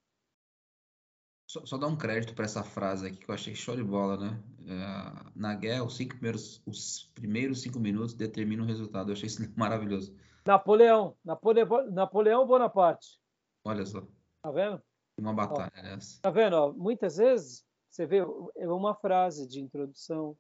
Só, 1.49 1.65
só 1.65 1.79
dar 1.79 1.87
um 1.87 1.97
crédito 1.97 2.35
para 2.35 2.45
essa 2.45 2.63
frase 2.63 3.07
aqui 3.07 3.17
que 3.17 3.31
eu 3.31 3.35
achei 3.35 3.55
show 3.55 3.75
de 3.75 3.83
bola, 3.83 4.19
né? 4.19 4.43
É, 4.67 5.31
na 5.35 5.55
guerra, 5.55 5.83
os, 5.83 5.97
cinco 5.97 6.11
primeiros, 6.11 6.63
os 6.67 7.11
primeiros 7.15 7.63
cinco 7.63 7.81
minutos 7.81 8.13
determinam 8.13 8.65
o 8.65 8.69
resultado. 8.69 9.09
Eu 9.09 9.15
achei 9.15 9.29
isso 9.29 9.41
maravilhoso. 9.57 10.15
Napoleão, 10.45 11.17
Napoleão, 11.25 11.91
Napoleão 11.91 12.47
Bonaparte. 12.47 13.19
Olha 13.65 13.87
só. 13.87 14.07
Tá 14.43 14.51
vendo? 14.51 14.83
Uma 15.19 15.33
batalha 15.33 15.73
Ó, 15.75 15.83
nessa. 15.83 16.21
Tá 16.21 16.31
vendo? 16.31 16.53
Ó, 16.53 16.73
muitas 16.75 17.17
vezes 17.17 17.65
você 17.89 18.07
vê 18.07 18.19
é 18.19 18.69
uma 18.69 18.95
frase 18.95 19.49
de 19.49 19.59
introdução. 19.59 20.37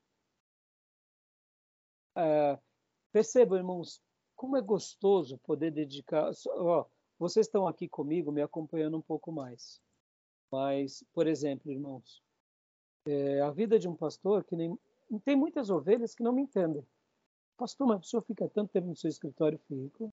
É, 2.15 2.59
percebam, 3.11 3.57
irmãos, 3.57 4.03
como 4.37 4.59
é 4.59 4.61
gostoso 4.61 5.39
poder 5.39 5.71
dedicar. 5.71 6.31
Ó, 6.49 6.85
vocês 7.19 7.47
estão 7.47 7.67
aqui 7.67 7.89
comigo, 7.89 8.31
me 8.31 8.43
acompanhando 8.43 8.99
um 8.99 9.03
pouco 9.03 9.33
mais. 9.33 9.81
Mas, 10.51 11.05
por 11.13 11.27
exemplo, 11.27 11.71
irmãos, 11.71 12.23
é, 13.07 13.41
a 13.41 13.51
vida 13.51 13.79
de 13.79 13.89
um 13.89 13.95
pastor 13.95 14.45
que 14.45 14.57
nem 14.57 14.79
tem 15.25 15.37
muitas 15.37 15.71
ovelhas 15.71 16.15
que 16.15 16.23
não 16.23 16.33
me 16.33 16.43
entendem. 16.43 16.87
Pastor, 17.57 17.87
mas 17.87 18.01
o 18.01 18.05
senhor 18.05 18.23
fica 18.23 18.49
tanto 18.49 18.73
tempo 18.73 18.87
no 18.87 18.97
seu 18.97 19.09
escritório? 19.09 19.59
Fico. 19.67 20.13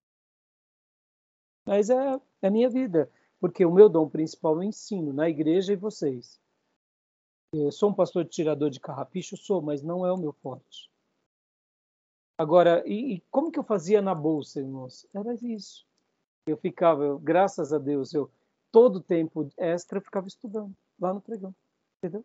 Mas 1.64 1.90
é, 1.90 2.20
é 2.42 2.46
a 2.46 2.50
minha 2.50 2.70
vida, 2.70 3.10
porque 3.38 3.64
o 3.64 3.72
meu 3.72 3.88
dom 3.88 4.08
principal 4.08 4.54
é 4.54 4.58
o 4.58 4.62
ensino, 4.62 5.12
na 5.12 5.28
igreja 5.28 5.72
e 5.72 5.76
vocês. 5.76 6.40
Eu 7.52 7.70
sou 7.70 7.90
um 7.90 7.94
pastor 7.94 8.24
de 8.24 8.30
tirador 8.30 8.70
de 8.70 8.80
carrapicho? 8.80 9.36
Sou, 9.36 9.62
mas 9.62 9.82
não 9.82 10.06
é 10.06 10.12
o 10.12 10.16
meu 10.16 10.32
forte. 10.32 10.90
Agora, 12.38 12.82
e, 12.86 13.14
e 13.14 13.20
como 13.30 13.50
que 13.50 13.58
eu 13.58 13.64
fazia 13.64 14.02
na 14.02 14.14
bolsa, 14.14 14.60
irmãos? 14.60 15.06
Era 15.14 15.34
isso. 15.34 15.86
Eu 16.46 16.56
ficava, 16.56 17.04
eu, 17.04 17.18
graças 17.18 17.72
a 17.72 17.78
Deus, 17.78 18.12
eu 18.12 18.30
todo 18.70 18.96
o 18.96 19.02
tempo 19.02 19.48
extra 19.56 19.98
eu 19.98 20.02
ficava 20.02 20.26
estudando 20.26 20.74
lá 21.00 21.12
no 21.12 21.20
pregão, 21.20 21.54
entendeu? 21.98 22.24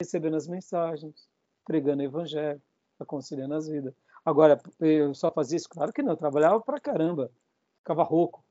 Recebendo 0.00 0.36
as 0.36 0.48
mensagens, 0.48 1.28
pregando 1.64 2.02
o 2.02 2.06
evangelho, 2.06 2.60
aconselhando 2.98 3.54
as 3.54 3.68
vidas. 3.68 3.94
Agora, 4.24 4.60
eu 4.78 5.14
só 5.14 5.30
fazia 5.30 5.56
isso? 5.56 5.68
Claro 5.68 5.92
que 5.92 6.02
não, 6.02 6.12
eu 6.12 6.16
trabalhava 6.16 6.60
pra 6.60 6.80
caramba, 6.80 7.30
ficava 7.78 8.02
rouco. 8.02 8.44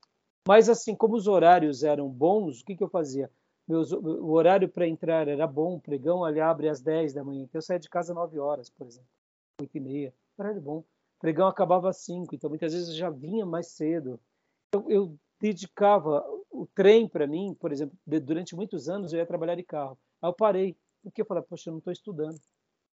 Mas 0.46 0.68
assim, 0.68 0.94
como 0.94 1.16
os 1.16 1.26
horários 1.26 1.82
eram 1.82 2.08
bons, 2.08 2.60
o 2.60 2.64
que, 2.64 2.76
que 2.76 2.82
eu 2.82 2.88
fazia? 2.88 3.30
Meus, 3.68 3.92
o 3.92 4.30
horário 4.30 4.68
para 4.68 4.88
entrar 4.88 5.28
era 5.28 5.46
bom, 5.46 5.76
o 5.76 5.80
pregão 5.80 6.24
ali 6.24 6.40
abre 6.40 6.68
às 6.68 6.80
10 6.80 7.12
da 7.12 7.22
manhã, 7.22 7.44
então 7.44 7.58
eu 7.58 7.62
saía 7.62 7.78
de 7.78 7.88
casa 7.88 8.12
às 8.12 8.16
9 8.16 8.38
horas, 8.38 8.68
por 8.68 8.86
exemplo, 8.86 9.08
8 9.60 9.76
e 9.76 9.80
meia, 9.80 10.14
horário 10.36 10.60
bom. 10.60 10.78
O 10.78 11.20
pregão 11.20 11.46
acabava 11.46 11.88
às 11.88 11.98
5, 11.98 12.34
então 12.34 12.50
muitas 12.50 12.72
vezes 12.72 12.88
eu 12.88 12.94
já 12.96 13.10
vinha 13.10 13.46
mais 13.46 13.68
cedo. 13.68 14.18
Eu, 14.72 14.90
eu 14.90 15.18
dedicava 15.40 16.24
o 16.50 16.66
trem 16.66 17.08
para 17.08 17.26
mim, 17.26 17.54
por 17.54 17.72
exemplo, 17.72 17.96
durante 18.06 18.54
muitos 18.54 18.88
anos 18.88 19.12
eu 19.12 19.18
ia 19.18 19.26
trabalhar 19.26 19.54
de 19.54 19.62
carro. 19.62 19.98
Aí 20.20 20.28
eu 20.28 20.34
parei, 20.34 20.76
porque 21.02 21.22
eu 21.22 21.26
falei, 21.26 21.42
poxa, 21.44 21.70
eu 21.70 21.72
não 21.72 21.78
estou 21.78 21.92
estudando. 21.92 22.38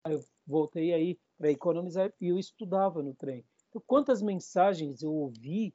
Aí 0.05 0.15
eu 0.15 0.25
voltei 0.47 0.93
aí 0.93 1.19
para 1.39 1.51
economizar 1.51 2.13
e 2.21 2.29
eu 2.29 2.39
estudava 2.39 3.03
no 3.03 3.15
trem. 3.15 3.45
Então, 3.69 3.83
quantas 3.87 4.21
mensagens 4.21 5.03
eu 5.03 5.13
ouvi 5.13 5.75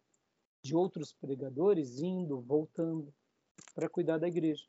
de 0.63 0.75
outros 0.75 1.13
pregadores 1.13 1.99
indo, 1.99 2.41
voltando 2.41 3.13
para 3.73 3.89
cuidar 3.89 4.17
da 4.17 4.27
igreja, 4.27 4.65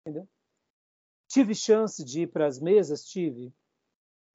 entendeu? 0.00 0.28
Tive 1.28 1.54
chance 1.54 2.04
de 2.04 2.22
ir 2.22 2.26
para 2.28 2.46
as 2.46 2.58
mesas, 2.58 3.04
tive. 3.04 3.52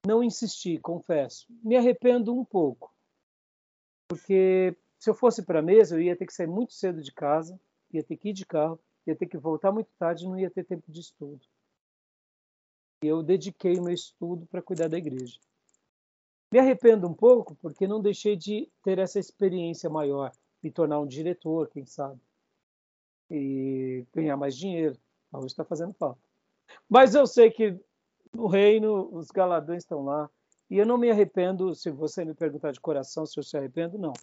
Não 0.06 0.24
insisti, 0.24 0.80
confesso. 0.80 1.46
Me 1.64 1.76
arrependo 1.76 2.34
um 2.34 2.44
pouco, 2.44 2.94
porque 4.08 4.76
se 5.00 5.10
eu 5.10 5.14
fosse 5.14 5.44
para 5.44 5.60
a 5.60 5.64
mesa, 5.64 5.96
eu 5.96 6.02
ia 6.02 6.16
ter 6.16 6.26
que 6.26 6.34
sair 6.34 6.48
muito 6.48 6.74
cedo 6.74 7.02
de 7.02 7.12
casa, 7.12 7.60
ia 7.94 8.04
ter 8.04 8.18
que 8.18 8.30
ir 8.30 8.34
de 8.34 8.46
carro, 8.46 8.80
ia 9.06 9.16
ter 9.16 9.26
que 9.26 9.38
voltar 9.38 9.72
muito 9.72 9.90
tarde, 9.98 10.26
não 10.26 10.38
ia 10.38 10.50
ter 10.50 10.64
tempo 10.64 10.92
de 10.92 11.00
estudo. 11.00 11.42
E 13.04 13.08
eu 13.08 13.24
dediquei 13.24 13.78
o 13.78 13.84
meu 13.84 13.94
estudo 13.94 14.46
para 14.46 14.62
cuidar 14.62 14.88
da 14.88 14.98
igreja. 14.98 15.40
Me 16.52 16.60
arrependo 16.60 17.08
um 17.08 17.14
pouco 17.14 17.56
porque 17.56 17.88
não 17.88 18.02
deixei 18.02 18.36
de 18.36 18.70
ter 18.84 19.00
essa 19.00 19.20
experiência 19.20 19.90
maior, 19.90 20.32
me 20.62 20.70
tornar 20.70 21.00
um 21.00 21.08
diretor, 21.08 21.70
quem 21.70 21.86
sabe, 21.86 22.20
e 23.30 24.06
ganhar 24.14 24.36
mais 24.38 24.56
dinheiro. 24.56 24.98
Hoje 25.32 25.48
está 25.48 25.64
fazendo 25.64 25.94
falta. 25.94 26.20
Mas 26.90 27.16
eu 27.16 27.26
sei 27.26 27.50
que 27.50 27.80
no 28.34 28.48
reino 28.48 29.10
os 29.14 29.28
galadões 29.28 29.84
estão 29.84 30.04
lá 30.04 30.30
e 30.70 30.78
eu 30.78 30.86
não 30.86 30.98
me 30.98 31.10
arrependo. 31.10 31.74
Se 31.74 31.90
você 31.90 32.24
me 32.26 32.34
perguntar 32.34 32.72
de 32.72 32.80
coração 32.80 33.26
se 33.26 33.40
eu 33.40 33.44
se 33.44 33.58
arrependo, 33.58 33.98
não. 33.98 34.14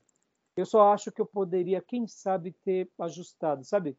Eu 0.58 0.66
só 0.66 0.92
acho 0.92 1.12
que 1.12 1.20
eu 1.20 1.26
poderia, 1.26 1.80
quem 1.80 2.08
sabe, 2.08 2.50
ter 2.64 2.90
ajustado. 2.98 3.64
Sabe? 3.64 3.96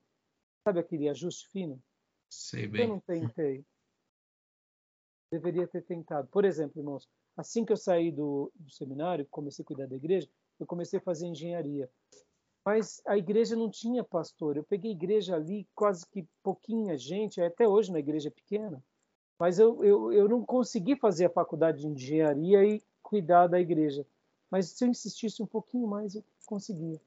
Sabe 0.62 0.82
aquele 0.82 1.08
ajuste 1.08 1.48
fino? 1.48 1.82
Sei 2.30 2.68
bem. 2.68 2.82
Eu 2.82 2.90
não 2.90 3.00
tentei. 3.00 3.64
Deveria 5.32 5.66
ter 5.66 5.82
tentado. 5.84 6.28
Por 6.28 6.44
exemplo, 6.44 6.82
irmãos, 6.82 7.08
assim 7.38 7.64
que 7.64 7.72
eu 7.72 7.78
saí 7.78 8.12
do, 8.12 8.52
do 8.56 8.70
seminário, 8.70 9.26
comecei 9.32 9.64
a 9.64 9.66
cuidar 9.66 9.88
da 9.88 9.96
igreja, 9.96 10.28
eu 10.60 10.68
comecei 10.68 11.00
a 11.00 11.02
fazer 11.02 11.28
engenharia. 11.28 11.90
Mas 12.66 13.02
a 13.08 13.18
igreja 13.18 13.56
não 13.56 13.72
tinha 13.72 14.04
pastor. 14.04 14.58
Eu 14.58 14.64
peguei 14.66 14.92
igreja 14.92 15.38
ali, 15.38 15.66
quase 15.74 16.06
que 16.06 16.28
pouquinha 16.44 16.98
gente, 16.98 17.42
até 17.42 17.70
hoje 17.70 17.90
na 17.90 18.00
igreja 18.00 18.30
pequena. 18.30 18.84
Mas 19.40 19.60
eu, 19.60 19.82
eu, 19.82 20.12
eu 20.12 20.28
não 20.28 20.44
consegui 20.44 20.98
fazer 20.98 21.28
a 21.28 21.30
faculdade 21.30 21.80
de 21.80 21.88
engenharia 21.88 22.66
e 22.66 22.84
cuidar 23.02 23.48
da 23.48 23.62
igreja. 23.62 24.06
Mas 24.50 24.70
se 24.70 24.84
eu 24.84 24.90
insistisse 24.90 25.42
um 25.42 25.46
pouquinho 25.46 25.88
mais, 25.88 26.16
eu 26.16 26.24
conseguia. 26.46 27.00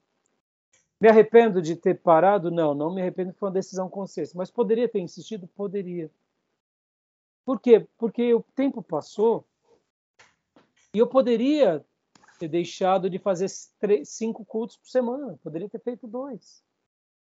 Me 1.00 1.08
arrependo 1.08 1.60
de 1.60 1.74
ter 1.74 1.98
parado? 1.98 2.50
Não, 2.50 2.74
não 2.74 2.94
me 2.94 3.00
arrependo, 3.00 3.32
foi 3.32 3.48
uma 3.48 3.54
decisão 3.54 3.88
consciente. 3.88 4.36
Mas 4.36 4.50
poderia 4.50 4.88
ter 4.88 5.00
insistido? 5.00 5.48
Poderia. 5.48 6.10
Por 7.44 7.60
quê? 7.60 7.86
Porque 7.98 8.32
o 8.32 8.42
tempo 8.54 8.80
passou 8.82 9.44
e 10.94 10.98
eu 10.98 11.06
poderia 11.08 11.84
ter 12.38 12.46
deixado 12.46 13.10
de 13.10 13.18
fazer 13.18 13.50
três, 13.80 14.10
cinco 14.10 14.44
cultos 14.44 14.76
por 14.76 14.88
semana. 14.88 15.38
Poderia 15.42 15.68
ter 15.68 15.80
feito 15.80 16.06
dois. 16.06 16.62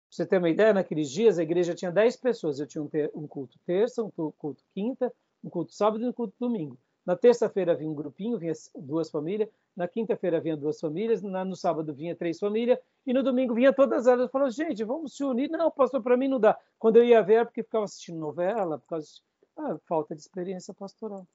Pra 0.09 0.17
você 0.17 0.27
ter 0.27 0.39
uma 0.39 0.51
ideia, 0.51 0.75
naqueles 0.75 1.11
dias 1.11 1.39
a 1.39 1.43
igreja 1.43 1.75
tinha 1.75 1.93
dez 1.93 2.17
pessoas. 2.17 2.59
Eu 2.59 2.67
tinha 2.67 2.83
um, 2.83 2.91
um 3.15 3.27
culto 3.29 3.59
terça, 3.65 4.03
um 4.03 4.11
culto 4.11 4.65
quinta, 4.75 5.13
um 5.43 5.49
culto 5.49 5.73
sábado 5.73 6.05
e 6.05 6.09
um 6.09 6.13
culto 6.13 6.35
domingo. 6.41 6.77
Na 7.05 7.17
terça-feira 7.17 7.75
vinha 7.75 7.91
um 7.91 7.95
grupinho, 7.95 8.39
vinha 8.39 8.53
duas 8.77 9.11
famílias. 9.11 9.49
Na 9.75 9.89
quinta-feira 9.89 10.41
vinha 10.41 10.57
duas 10.57 10.79
famílias. 10.79 11.21
no 11.23 11.57
sábado 11.57 11.93
vinha 11.93 12.15
três 12.15 12.39
famílias. 12.39 12.79
E 13.05 13.13
no 13.13 13.23
domingo 13.23 13.55
vinha 13.55 13.73
todas 13.73 14.07
elas. 14.07 14.31
Falou, 14.31 14.49
gente, 14.51 14.85
vamos 14.85 15.17
se 15.17 15.25
unir. 15.25 15.51
Não, 15.51 15.71
pastor, 15.71 16.03
para 16.03 16.17
mim 16.17 16.29
não 16.29 16.39
dá. 16.39 16.59
Quando 16.79 16.97
eu 16.97 17.05
ia 17.05 17.23
ver, 17.23 17.35
era 17.35 17.45
porque 17.45 17.63
ficava 17.63 17.85
assistindo 17.85 18.19
novela, 18.19 18.79
por 18.79 18.87
causa 18.87 19.07
de 19.07 19.23
ah, 19.57 19.79
falta 19.87 20.15
de 20.15 20.21
experiência 20.21 20.73
pastoral. 20.73 21.27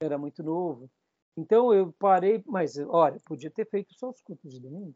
Era 0.00 0.18
muito 0.18 0.42
novo. 0.42 0.90
Então 1.36 1.72
eu 1.72 1.92
parei, 1.92 2.42
mas 2.46 2.76
olha, 2.78 3.18
podia 3.24 3.50
ter 3.50 3.68
feito 3.68 3.92
só 3.94 4.10
os 4.10 4.20
cultos 4.20 4.52
de 4.52 4.60
domingo, 4.60 4.94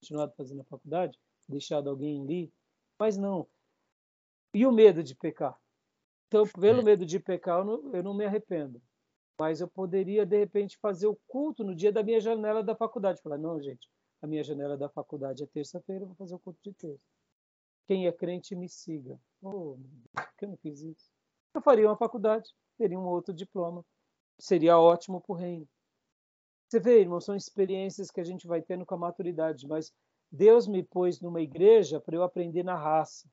continuado 0.00 0.34
fazendo 0.36 0.60
a 0.60 0.64
faculdade, 0.64 1.18
deixado 1.48 1.88
alguém 1.88 2.22
ali, 2.22 2.52
mas 2.98 3.16
não. 3.16 3.46
E 4.52 4.66
o 4.66 4.72
medo 4.72 5.02
de 5.02 5.14
pecar? 5.14 5.58
Então, 6.28 6.46
pelo 6.46 6.80
é. 6.80 6.84
medo 6.84 7.06
de 7.06 7.18
pecar, 7.18 7.60
eu 7.60 7.64
não, 7.64 7.94
eu 7.94 8.02
não 8.02 8.14
me 8.14 8.24
arrependo. 8.24 8.80
Mas 9.38 9.60
eu 9.60 9.68
poderia, 9.68 10.24
de 10.24 10.38
repente, 10.38 10.78
fazer 10.78 11.06
o 11.06 11.18
culto 11.26 11.64
no 11.64 11.74
dia 11.74 11.90
da 11.90 12.02
minha 12.02 12.20
janela 12.20 12.62
da 12.62 12.74
faculdade. 12.74 13.20
Falar, 13.20 13.38
não, 13.38 13.60
gente, 13.60 13.88
a 14.22 14.26
minha 14.26 14.44
janela 14.44 14.76
da 14.76 14.88
faculdade 14.88 15.42
é 15.42 15.46
terça-feira, 15.46 16.06
vou 16.06 16.14
fazer 16.14 16.34
o 16.34 16.38
culto 16.38 16.58
de 16.62 16.72
terça. 16.72 17.02
Quem 17.86 18.06
é 18.06 18.12
crente, 18.12 18.54
me 18.54 18.68
siga. 18.68 19.18
Oh, 19.42 19.76
que 20.38 20.44
eu 20.44 20.50
não 20.50 20.56
fiz 20.56 20.80
isso? 20.80 21.10
Eu 21.52 21.60
faria 21.60 21.86
uma 21.86 21.96
faculdade, 21.96 22.48
teria 22.78 22.98
um 22.98 23.06
outro 23.06 23.34
diploma, 23.34 23.84
seria 24.38 24.78
ótimo 24.78 25.20
para 25.20 25.32
o 25.32 25.36
reino. 25.36 25.68
Você 26.68 26.80
vê, 26.80 27.00
irmão, 27.00 27.20
são 27.20 27.36
experiências 27.36 28.10
que 28.10 28.20
a 28.20 28.24
gente 28.24 28.46
vai 28.46 28.62
tendo 28.62 28.86
com 28.86 28.94
a 28.94 28.98
maturidade, 28.98 29.66
mas 29.68 29.92
Deus 30.30 30.66
me 30.66 30.82
pôs 30.82 31.20
numa 31.20 31.40
igreja 31.40 32.00
para 32.00 32.16
eu 32.16 32.22
aprender 32.22 32.64
na 32.64 32.76
raça. 32.76 33.28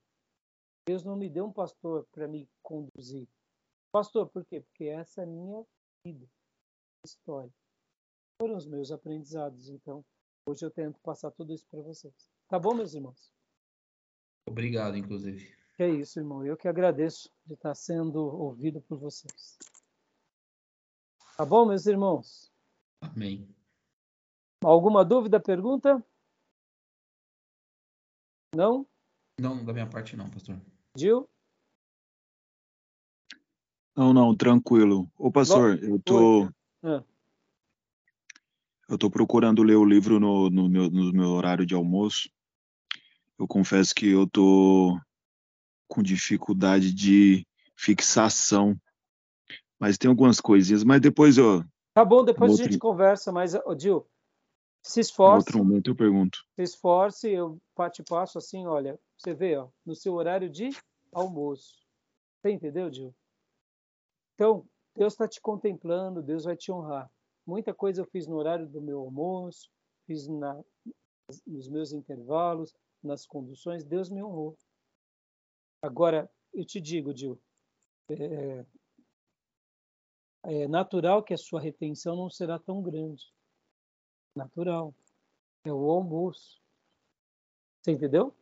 Deus 0.85 1.03
não 1.03 1.15
me 1.15 1.29
deu 1.29 1.45
um 1.45 1.51
pastor 1.51 2.05
para 2.11 2.27
me 2.27 2.49
conduzir. 2.61 3.27
Pastor, 3.91 4.27
por 4.27 4.45
quê? 4.45 4.61
Porque 4.61 4.85
essa 4.85 5.21
é 5.21 5.23
a 5.23 5.27
minha 5.27 5.65
vida, 6.03 6.27
história. 7.05 7.53
Foram 8.41 8.55
os 8.55 8.65
meus 8.65 8.91
aprendizados, 8.91 9.69
então 9.69 10.03
hoje 10.45 10.65
eu 10.65 10.71
tento 10.71 10.99
passar 11.01 11.31
tudo 11.31 11.53
isso 11.53 11.65
para 11.69 11.81
vocês. 11.81 12.13
Tá 12.47 12.59
bom, 12.59 12.73
meus 12.73 12.93
irmãos? 12.93 13.31
Obrigado, 14.47 14.97
inclusive. 14.97 15.55
Que 15.75 15.83
é 15.83 15.89
isso, 15.89 16.19
irmão. 16.19 16.45
Eu 16.45 16.57
que 16.57 16.67
agradeço 16.67 17.29
de 17.45 17.53
estar 17.53 17.75
sendo 17.75 18.19
ouvido 18.19 18.81
por 18.81 18.97
vocês. 18.97 19.57
Tá 21.37 21.45
bom, 21.45 21.65
meus 21.65 21.85
irmãos? 21.85 22.51
Amém. 23.01 23.47
Alguma 24.63 25.05
dúvida, 25.05 25.39
pergunta? 25.39 26.03
Não? 28.55 28.85
Não, 29.39 29.63
da 29.63 29.71
minha 29.73 29.89
parte 29.89 30.15
não, 30.15 30.29
pastor. 30.29 30.59
Gil? 30.95 31.30
Não, 33.95 34.13
não, 34.13 34.35
tranquilo. 34.35 35.09
Ô, 35.17 35.31
pastor, 35.31 35.81
eu 35.83 35.99
tô. 35.99 36.49
Ah. 36.83 37.03
Eu 38.89 38.97
tô 38.97 39.09
procurando 39.09 39.63
ler 39.63 39.75
o 39.75 39.85
livro 39.85 40.19
no, 40.19 40.49
no, 40.49 40.69
meu, 40.69 40.89
no 40.89 41.13
meu 41.13 41.29
horário 41.29 41.65
de 41.65 41.73
almoço. 41.73 42.29
Eu 43.39 43.47
confesso 43.47 43.95
que 43.95 44.09
eu 44.09 44.27
tô 44.27 44.99
com 45.87 46.01
dificuldade 46.03 46.93
de 46.93 47.45
fixação 47.75 48.77
mas 49.81 49.97
tem 49.97 50.07
algumas 50.07 50.39
coisinhas, 50.39 50.83
mas 50.83 51.01
depois 51.01 51.39
eu. 51.39 51.63
Tá 51.95 52.05
bom, 52.05 52.23
depois 52.23 52.51
outro... 52.51 52.67
a 52.67 52.69
gente 52.69 52.79
conversa, 52.79 53.31
mas, 53.31 53.55
oh, 53.55 53.77
Gil, 53.77 54.07
se 54.83 54.99
esforce. 54.99 55.33
Em 55.33 55.57
outro 55.57 55.57
momento 55.57 55.89
eu 55.89 55.95
pergunto. 55.95 56.37
Se 56.55 56.61
esforce, 56.61 57.31
eu 57.31 57.59
te 57.91 58.03
passo 58.03 58.37
assim, 58.37 58.67
olha, 58.67 58.99
você 59.17 59.33
vê, 59.33 59.57
ó, 59.57 59.69
no 59.83 59.95
seu 59.95 60.13
horário 60.13 60.47
de 60.51 60.69
almoço. 61.11 61.79
Você 62.39 62.51
entendeu, 62.51 62.93
Gil? 62.93 63.11
Então, 64.41 64.67
Deus 64.95 65.13
está 65.13 65.27
te 65.27 65.39
contemplando, 65.39 66.23
Deus 66.23 66.45
vai 66.45 66.57
te 66.57 66.71
honrar. 66.71 67.07
Muita 67.45 67.75
coisa 67.75 68.01
eu 68.01 68.07
fiz 68.07 68.25
no 68.25 68.37
horário 68.37 68.67
do 68.67 68.81
meu 68.81 69.01
almoço, 69.01 69.69
fiz 70.07 70.27
na, 70.27 70.59
nos 71.45 71.69
meus 71.69 71.93
intervalos, 71.93 72.73
nas 73.03 73.27
conduções, 73.27 73.83
Deus 73.83 74.09
me 74.09 74.23
honrou. 74.23 74.57
Agora, 75.79 76.27
eu 76.51 76.65
te 76.65 76.81
digo, 76.81 77.15
Gil, 77.15 77.39
é, 78.09 78.65
é 80.45 80.67
natural 80.67 81.21
que 81.21 81.35
a 81.35 81.37
sua 81.37 81.61
retenção 81.61 82.15
não 82.15 82.27
será 82.27 82.57
tão 82.57 82.81
grande. 82.81 83.31
Natural. 84.35 84.91
É 85.63 85.71
o 85.71 85.87
almoço. 85.91 86.59
Você 87.79 87.91
entendeu? 87.91 88.33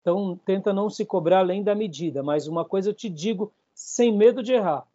Então, 0.00 0.38
tenta 0.44 0.72
não 0.72 0.88
se 0.88 1.04
cobrar 1.04 1.40
além 1.40 1.64
da 1.64 1.74
medida. 1.74 2.22
Mas 2.22 2.46
uma 2.46 2.64
coisa 2.64 2.90
eu 2.90 2.94
te 2.94 3.10
digo, 3.10 3.52
sem 3.74 4.16
medo 4.16 4.44
de 4.44 4.52
errar. 4.52 4.88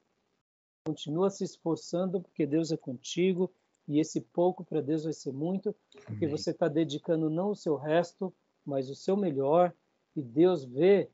Continua 0.85 1.31
se 1.31 1.43
esforçando, 1.43 2.21
porque 2.21 2.45
Deus 2.45 2.71
é 2.71 2.77
contigo. 2.77 3.51
E 3.87 3.99
esse 3.99 4.21
pouco 4.21 4.63
para 4.63 4.81
Deus 4.81 5.03
vai 5.03 5.13
ser 5.13 5.31
muito, 5.31 5.75
porque 6.05 6.27
você 6.27 6.51
está 6.51 6.67
dedicando 6.67 7.29
não 7.29 7.51
o 7.51 7.55
seu 7.55 7.75
resto, 7.75 8.33
mas 8.65 8.89
o 8.89 8.95
seu 8.95 9.15
melhor, 9.15 9.73
e 10.15 10.21
Deus 10.23 10.63
vê 10.63 11.07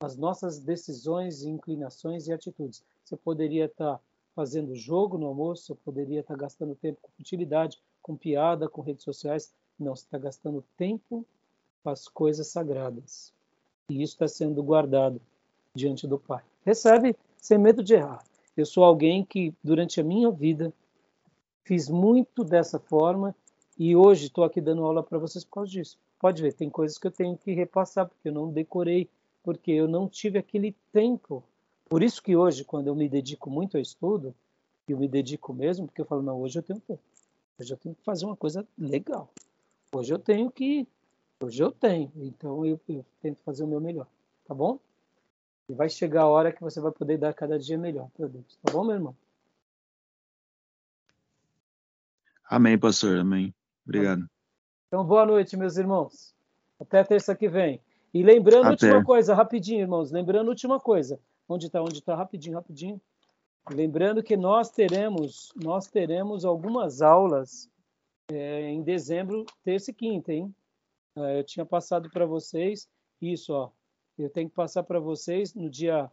as 0.00 0.16
nossas 0.16 0.58
decisões, 0.58 1.44
inclinações 1.44 2.26
e 2.26 2.32
atitudes. 2.32 2.82
Você 3.04 3.16
poderia 3.16 3.66
estar 3.66 4.00
fazendo 4.34 4.74
jogo 4.74 5.18
no 5.18 5.26
almoço, 5.26 5.66
você 5.66 5.74
poderia 5.74 6.20
estar 6.20 6.36
gastando 6.36 6.74
tempo 6.74 6.98
com 7.02 7.10
futilidade, 7.10 7.80
com 8.02 8.16
piada, 8.16 8.68
com 8.68 8.82
redes 8.82 9.04
sociais. 9.04 9.52
Não, 9.78 9.94
você 9.94 10.04
está 10.04 10.18
gastando 10.18 10.64
tempo 10.76 11.24
com 11.82 11.90
as 11.90 12.08
coisas 12.08 12.46
sagradas. 12.48 13.32
E 13.90 14.02
isso 14.02 14.14
está 14.14 14.28
sendo 14.28 14.62
guardado 14.62 15.20
diante 15.74 16.06
do 16.06 16.18
Pai. 16.18 16.42
Recebe 16.64 17.16
sem 17.36 17.58
medo 17.58 17.82
de 17.82 17.94
errar. 17.94 18.22
Eu 18.56 18.64
sou 18.64 18.84
alguém 18.84 19.24
que, 19.24 19.52
durante 19.62 20.00
a 20.00 20.04
minha 20.04 20.30
vida, 20.30 20.72
fiz 21.64 21.88
muito 21.88 22.42
dessa 22.42 22.78
forma 22.78 23.34
e 23.78 23.94
hoje 23.94 24.26
estou 24.26 24.44
aqui 24.44 24.60
dando 24.60 24.84
aula 24.84 25.02
para 25.02 25.18
vocês 25.18 25.44
por 25.44 25.52
causa 25.52 25.70
disso. 25.70 25.98
Pode 26.18 26.40
ver, 26.40 26.54
tem 26.54 26.70
coisas 26.70 26.96
que 26.96 27.06
eu 27.06 27.10
tenho 27.10 27.36
que 27.36 27.52
repassar, 27.52 28.08
porque 28.08 28.28
eu 28.28 28.32
não 28.32 28.50
decorei, 28.50 29.08
porque 29.42 29.70
eu 29.70 29.86
não 29.86 30.08
tive 30.08 30.38
aquele 30.38 30.74
tempo. 30.90 31.44
Por 31.88 32.02
isso 32.02 32.22
que 32.22 32.34
hoje, 32.34 32.64
quando 32.64 32.86
eu 32.86 32.94
me 32.94 33.08
dedico 33.08 33.50
muito 33.50 33.76
ao 33.76 33.82
estudo, 33.82 34.34
eu 34.88 34.98
me 34.98 35.06
dedico 35.06 35.52
mesmo, 35.52 35.86
porque 35.86 36.00
eu 36.00 36.06
falo, 36.06 36.22
não, 36.22 36.40
hoje 36.40 36.58
eu 36.58 36.62
tenho 36.62 36.80
tempo. 36.80 37.02
Hoje 37.58 37.72
eu 37.72 37.76
tenho 37.76 37.94
que 37.94 38.02
fazer 38.02 38.24
uma 38.24 38.36
coisa 38.36 38.66
legal. 38.78 39.28
Hoje 39.92 40.12
eu 40.12 40.18
tenho 40.18 40.50
que. 40.50 40.86
Hoje 41.40 41.62
eu 41.62 41.70
tenho. 41.70 42.10
Então 42.16 42.64
eu, 42.64 42.80
eu 42.88 43.04
tento 43.20 43.40
fazer 43.42 43.64
o 43.64 43.66
meu 43.66 43.80
melhor. 43.80 44.06
Tá 44.46 44.54
bom? 44.54 44.78
E 45.68 45.74
vai 45.74 45.88
chegar 45.88 46.22
a 46.22 46.28
hora 46.28 46.52
que 46.52 46.62
você 46.62 46.80
vai 46.80 46.92
poder 46.92 47.18
dar 47.18 47.34
cada 47.34 47.58
dia 47.58 47.76
melhor 47.76 48.08
para 48.16 48.28
Deus. 48.28 48.58
Tá 48.62 48.72
bom, 48.72 48.84
meu 48.84 48.94
irmão? 48.94 49.16
Amém, 52.44 52.78
pastor. 52.78 53.18
Amém. 53.18 53.52
Obrigado. 53.84 54.28
Então, 54.86 55.04
boa 55.04 55.26
noite, 55.26 55.56
meus 55.56 55.76
irmãos. 55.76 56.34
Até 56.78 57.02
terça 57.02 57.34
que 57.34 57.48
vem. 57.48 57.80
E 58.14 58.22
lembrando, 58.22 58.68
Até. 58.68 58.86
última 58.86 59.04
coisa, 59.04 59.34
rapidinho, 59.34 59.80
irmãos. 59.80 60.12
Lembrando, 60.12 60.48
última 60.48 60.78
coisa. 60.78 61.18
Onde 61.48 61.66
está? 61.66 61.82
Onde 61.82 61.98
está? 61.98 62.14
Rapidinho, 62.14 62.56
rapidinho. 62.56 63.00
Lembrando 63.70 64.22
que 64.22 64.36
nós 64.36 64.70
teremos, 64.70 65.52
nós 65.56 65.88
teremos 65.88 66.44
algumas 66.44 67.02
aulas 67.02 67.68
é, 68.30 68.70
em 68.70 68.82
dezembro, 68.82 69.44
terça 69.64 69.90
e 69.90 69.94
quinta, 69.94 70.32
hein? 70.32 70.54
É, 71.16 71.40
eu 71.40 71.44
tinha 71.44 71.66
passado 71.66 72.08
para 72.10 72.26
vocês 72.26 72.88
isso, 73.20 73.52
ó. 73.52 73.70
Eu 74.18 74.30
tenho 74.30 74.48
que 74.48 74.54
passar 74.54 74.82
para 74.82 74.98
vocês 74.98 75.54
no 75.54 75.68
dia, 75.68 76.10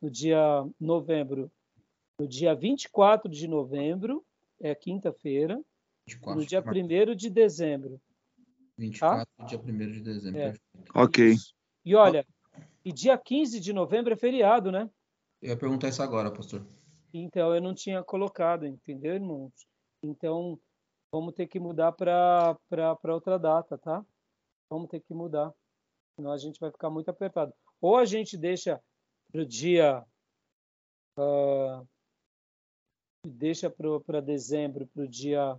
no 0.00 0.10
dia 0.10 0.64
novembro, 0.80 1.50
no 2.18 2.26
dia 2.26 2.54
24 2.54 3.30
de 3.30 3.46
novembro, 3.46 4.24
é 4.60 4.74
quinta-feira, 4.74 5.60
no 6.26 6.46
dia 6.46 6.62
1 6.62 7.14
de 7.14 7.28
dezembro. 7.28 8.00
24, 8.78 9.26
tá? 9.36 9.44
dia 9.44 9.58
1 9.58 9.62
de 9.90 10.00
dezembro. 10.00 10.40
É. 10.40 10.54
Ok. 10.94 11.34
E 11.84 11.94
olha, 11.94 12.26
e 12.84 12.92
dia 12.92 13.18
15 13.18 13.60
de 13.60 13.72
novembro 13.72 14.12
é 14.12 14.16
feriado, 14.16 14.72
né? 14.72 14.88
Eu 15.40 15.50
ia 15.50 15.56
perguntar 15.56 15.88
isso 15.88 16.02
agora, 16.02 16.30
pastor. 16.30 16.66
Então, 17.12 17.54
eu 17.54 17.60
não 17.60 17.74
tinha 17.74 18.02
colocado, 18.02 18.66
entendeu, 18.66 19.14
irmãos? 19.14 19.52
Então, 20.02 20.58
vamos 21.12 21.34
ter 21.34 21.46
que 21.46 21.60
mudar 21.60 21.92
para 21.92 22.56
outra 23.08 23.38
data, 23.38 23.76
tá? 23.76 24.04
Vamos 24.70 24.88
ter 24.88 25.00
que 25.00 25.12
mudar. 25.12 25.52
Senão 26.16 26.32
a 26.32 26.38
gente 26.38 26.60
vai 26.60 26.70
ficar 26.70 26.90
muito 26.90 27.10
apertado. 27.10 27.52
Ou 27.80 27.96
a 27.96 28.04
gente 28.04 28.36
deixa 28.36 28.80
para 29.30 29.42
o 29.42 29.46
dia. 29.46 30.04
Uh, 31.18 31.86
deixa 33.26 33.70
para 33.70 34.20
dezembro, 34.20 34.86
para 34.88 35.04
o 35.04 35.08
dia 35.08 35.56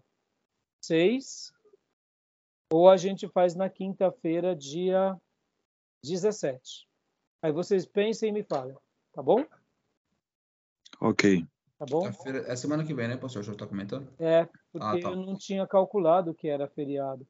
6, 0.82 1.54
ou 2.72 2.90
a 2.90 2.98
gente 2.98 3.28
faz 3.30 3.56
na 3.56 3.70
quinta-feira, 3.70 4.56
dia 4.56 5.18
17. 6.04 6.88
Aí 7.42 7.52
vocês 7.52 7.86
pensem 7.86 8.30
e 8.30 8.32
me 8.32 8.44
falem, 8.44 8.76
tá 9.14 9.22
bom? 9.22 9.46
Ok. 11.00 11.46
Tá 11.78 11.86
bom? 11.86 12.08
É 12.48 12.56
semana 12.56 12.86
que 12.86 12.94
vem, 12.94 13.08
né, 13.08 13.18
pastor? 13.18 13.44
Já 13.44 13.54
está 13.54 13.68
comentando? 13.68 14.12
É, 14.20 14.46
porque 14.72 15.00
ah, 15.00 15.02
tá. 15.02 15.10
eu 15.10 15.16
não 15.16 15.38
tinha 15.38 15.68
calculado 15.68 16.34
que 16.34 16.48
era 16.48 16.68
feriado. 16.68 17.28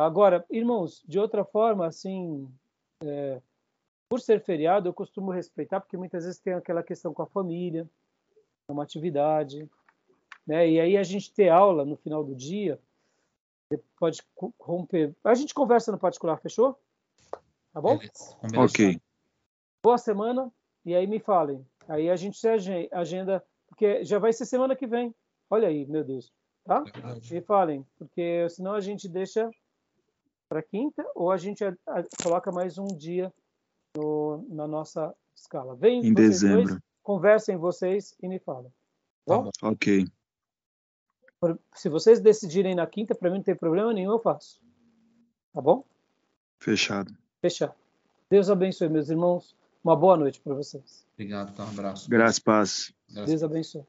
Agora, 0.00 0.44
irmãos, 0.48 1.02
de 1.06 1.18
outra 1.18 1.44
forma, 1.44 1.86
assim, 1.86 2.48
é, 3.02 3.40
por 4.08 4.20
ser 4.20 4.40
feriado, 4.42 4.88
eu 4.88 4.94
costumo 4.94 5.30
respeitar, 5.30 5.78
porque 5.78 5.96
muitas 5.96 6.24
vezes 6.24 6.40
tem 6.40 6.54
aquela 6.54 6.82
questão 6.82 7.12
com 7.12 7.22
a 7.22 7.26
família, 7.26 7.88
uma 8.68 8.82
atividade, 8.82 9.68
né? 10.46 10.68
E 10.68 10.80
aí 10.80 10.96
a 10.96 11.02
gente 11.02 11.32
ter 11.32 11.50
aula 11.50 11.84
no 11.84 11.96
final 11.96 12.24
do 12.24 12.34
dia, 12.34 12.80
pode 13.98 14.22
romper. 14.58 15.14
A 15.22 15.34
gente 15.34 15.52
conversa 15.52 15.92
no 15.92 15.98
particular, 15.98 16.38
fechou? 16.38 16.78
Tá 17.72 17.80
bom? 17.80 17.98
Ok. 18.56 19.00
Boa 19.82 19.98
semana 19.98 20.50
e 20.84 20.94
aí 20.94 21.06
me 21.06 21.20
falem. 21.20 21.64
Aí 21.86 22.08
a 22.08 22.16
gente 22.16 22.38
se 22.38 22.48
agenda, 22.90 23.44
porque 23.68 24.04
já 24.04 24.18
vai 24.18 24.32
ser 24.32 24.46
semana 24.46 24.74
que 24.74 24.86
vem. 24.86 25.14
Olha 25.48 25.68
aí, 25.68 25.86
meu 25.86 26.02
Deus. 26.02 26.32
Tá? 26.64 26.84
É 26.86 27.34
me 27.34 27.40
falem, 27.42 27.86
porque 27.98 28.48
senão 28.48 28.74
a 28.74 28.80
gente 28.80 29.08
deixa 29.08 29.50
para 30.50 30.62
quinta 30.64 31.08
ou 31.14 31.30
a 31.30 31.36
gente 31.36 31.64
a, 31.64 31.72
a, 31.86 32.04
coloca 32.20 32.50
mais 32.50 32.76
um 32.76 32.88
dia 32.88 33.32
no, 33.96 34.44
na 34.48 34.66
nossa 34.66 35.14
escala. 35.32 35.76
Vem 35.76 36.04
em 36.04 36.12
dezembro. 36.12 36.66
Dois, 36.66 36.80
conversem 37.04 37.56
vocês 37.56 38.16
e 38.20 38.26
me 38.26 38.40
falem. 38.40 38.70
Tá 39.24 39.38
bom? 39.38 39.50
Ok. 39.62 40.08
Se 41.74 41.88
vocês 41.88 42.20
decidirem 42.20 42.74
na 42.74 42.86
quinta, 42.86 43.14
para 43.14 43.30
mim 43.30 43.36
não 43.36 43.44
tem 43.44 43.54
problema 43.54 43.92
nenhum, 43.92 44.10
eu 44.10 44.18
faço. 44.18 44.60
Tá 45.54 45.60
bom? 45.60 45.84
Fechado. 46.58 47.16
Fechado. 47.40 47.74
Deus 48.28 48.50
abençoe, 48.50 48.88
meus 48.88 49.08
irmãos. 49.08 49.56
Uma 49.82 49.96
boa 49.96 50.16
noite 50.16 50.40
para 50.40 50.52
vocês. 50.52 51.06
Obrigado, 51.14 51.54
tá? 51.54 51.64
Um 51.64 51.68
abraço. 51.68 52.10
Graças, 52.10 52.38
paz. 52.40 52.92
Deus 53.08 53.42
abençoe. 53.42 53.84